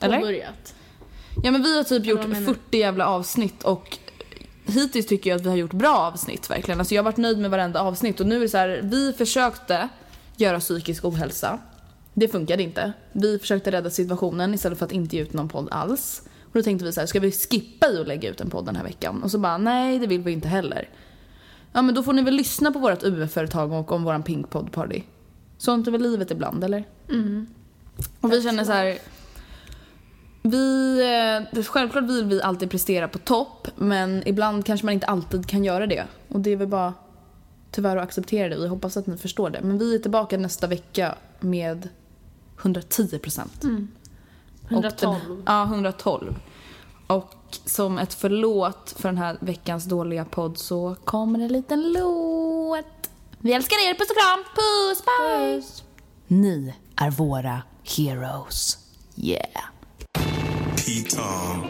Eller? 0.00 0.18
Påbörjat. 0.18 0.74
Ja 1.42 1.50
men 1.50 1.62
vi 1.62 1.76
har 1.76 1.84
typ 1.84 2.06
gjort 2.06 2.18
vad 2.18 2.28
menar 2.28 2.40
du? 2.40 2.54
40 2.54 2.78
jävla 2.78 3.06
avsnitt 3.06 3.62
och 3.62 3.98
hittills 4.66 5.06
tycker 5.06 5.30
jag 5.30 5.36
att 5.36 5.44
vi 5.44 5.48
har 5.48 5.56
gjort 5.56 5.72
bra 5.72 5.96
avsnitt 5.96 6.50
verkligen. 6.50 6.80
Alltså 6.80 6.94
jag 6.94 7.02
har 7.02 7.04
varit 7.04 7.16
nöjd 7.16 7.38
med 7.38 7.50
varenda 7.50 7.80
avsnitt 7.80 8.20
och 8.20 8.26
nu 8.26 8.36
är 8.36 8.40
det 8.40 8.48
så 8.48 8.58
här, 8.58 8.80
vi 8.82 9.12
försökte 9.12 9.88
göra 10.36 10.60
psykisk 10.60 11.04
ohälsa. 11.04 11.58
Det 12.14 12.28
funkade 12.28 12.62
inte. 12.62 12.92
Vi 13.12 13.38
försökte 13.38 13.72
rädda 13.72 13.90
situationen 13.90 14.54
istället 14.54 14.78
för 14.78 14.86
att 14.86 14.92
inte 14.92 15.16
ge 15.16 15.22
ut 15.22 15.32
någon 15.32 15.48
podd 15.48 15.68
alls. 15.70 16.22
Och 16.54 16.58
då 16.58 16.62
tänkte 16.62 16.84
vi 16.84 16.92
så 16.92 17.00
här, 17.00 17.06
ska 17.06 17.20
vi 17.20 17.32
skippa 17.32 17.86
i 17.88 18.00
att 18.00 18.08
lägga 18.08 18.30
ut 18.30 18.40
en 18.40 18.50
podd 18.50 18.66
den 18.66 18.76
här 18.76 18.84
veckan? 18.84 19.22
Och 19.22 19.30
så 19.30 19.38
bara, 19.38 19.58
nej 19.58 19.98
det 19.98 20.06
vill 20.06 20.22
vi 20.22 20.32
inte 20.32 20.48
heller. 20.48 20.88
Ja 21.72 21.82
men 21.82 21.94
då 21.94 22.02
får 22.02 22.12
ni 22.12 22.22
väl 22.22 22.34
lyssna 22.34 22.72
på 22.72 22.78
vårt 22.78 23.02
UF-företag 23.02 23.72
och 23.72 23.92
om 23.92 24.04
våran 24.04 24.22
Pink 24.22 24.50
Pod 24.50 24.72
Party. 24.72 25.02
Sånt 25.58 25.86
är 25.86 25.92
väl 25.92 26.02
livet 26.02 26.30
ibland 26.30 26.64
eller? 26.64 26.84
Och 28.20 28.32
vi 28.32 28.42
känner 28.42 28.64
så 28.64 28.72
här. 28.72 28.98
Vi, 30.42 31.00
eh, 31.54 31.62
självklart 31.62 32.04
vill 32.04 32.24
vi 32.24 32.42
alltid 32.42 32.70
prestera 32.70 33.08
på 33.08 33.18
topp 33.18 33.68
men 33.76 34.22
ibland 34.26 34.66
kanske 34.66 34.86
man 34.86 34.94
inte 34.94 35.06
alltid 35.06 35.46
kan 35.46 35.64
göra 35.64 35.86
det. 35.86 36.04
Och 36.28 36.40
det 36.40 36.50
är 36.50 36.56
väl 36.56 36.68
bara 36.68 36.94
tyvärr 37.70 37.96
att 37.96 38.04
acceptera 38.04 38.48
det. 38.48 38.56
Vi 38.56 38.68
hoppas 38.68 38.96
att 38.96 39.06
ni 39.06 39.16
förstår 39.16 39.50
det. 39.50 39.60
Men 39.62 39.78
vi 39.78 39.94
är 39.94 39.98
tillbaka 39.98 40.38
nästa 40.38 40.66
vecka 40.66 41.14
med 41.40 41.88
110 42.60 43.18
procent. 43.18 43.64
112. 44.68 45.42
Ja, 45.46 45.62
112. 45.64 46.34
Och 47.06 47.34
som 47.64 47.98
ett 47.98 48.14
förlåt 48.14 48.94
för 48.96 49.08
den 49.08 49.18
här 49.18 49.36
veckans 49.40 49.84
dåliga 49.84 50.24
podd 50.24 50.58
så 50.58 50.96
kommer 51.04 51.38
en 51.38 51.52
liten 51.52 51.92
låt. 51.92 53.10
Vi 53.38 53.52
älskar 53.52 53.76
er, 53.88 53.94
puss 53.94 54.10
och 54.10 54.16
kram! 54.16 54.44
Puss, 54.54 55.04
puss! 55.04 55.82
Ni 56.26 56.74
är 56.96 57.10
våra 57.10 57.62
heroes. 57.96 58.78
Yeah! 59.16 59.64
P-Tom. 60.76 61.66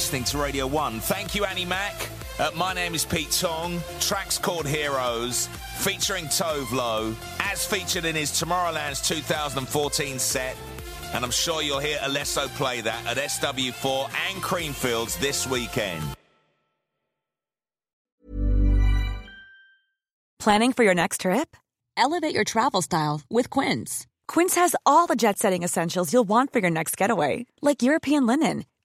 Listening 0.00 0.24
to 0.24 0.38
Radio 0.38 0.66
1. 0.66 0.98
Thank 1.00 1.34
you, 1.34 1.44
Annie 1.44 1.66
Mac. 1.66 2.08
Uh, 2.38 2.50
my 2.56 2.72
name 2.72 2.94
is 2.94 3.04
Pete 3.04 3.30
Tong. 3.32 3.78
Track's 4.00 4.38
called 4.38 4.66
Heroes, 4.66 5.46
featuring 5.76 6.24
Tove 6.24 6.72
Lo, 6.72 7.14
as 7.38 7.66
featured 7.66 8.06
in 8.06 8.16
his 8.16 8.30
Tomorrowland's 8.30 9.06
2014 9.06 10.18
set. 10.18 10.56
And 11.12 11.22
I'm 11.22 11.30
sure 11.30 11.60
you'll 11.60 11.80
hear 11.80 11.98
Alesso 11.98 12.48
play 12.56 12.80
that 12.80 13.06
at 13.06 13.18
SW4 13.18 14.04
and 14.30 14.42
Creamfields 14.42 15.20
this 15.20 15.46
weekend. 15.46 16.02
Planning 20.38 20.72
for 20.72 20.82
your 20.82 20.94
next 20.94 21.20
trip? 21.20 21.58
Elevate 21.98 22.34
your 22.34 22.44
travel 22.44 22.80
style 22.80 23.20
with 23.28 23.50
Quince. 23.50 24.06
Quince 24.28 24.54
has 24.54 24.74
all 24.86 25.06
the 25.06 25.14
jet 25.14 25.38
setting 25.38 25.62
essentials 25.62 26.10
you'll 26.10 26.24
want 26.24 26.54
for 26.54 26.60
your 26.60 26.70
next 26.70 26.96
getaway, 26.96 27.44
like 27.60 27.82
European 27.82 28.24
linen, 28.24 28.64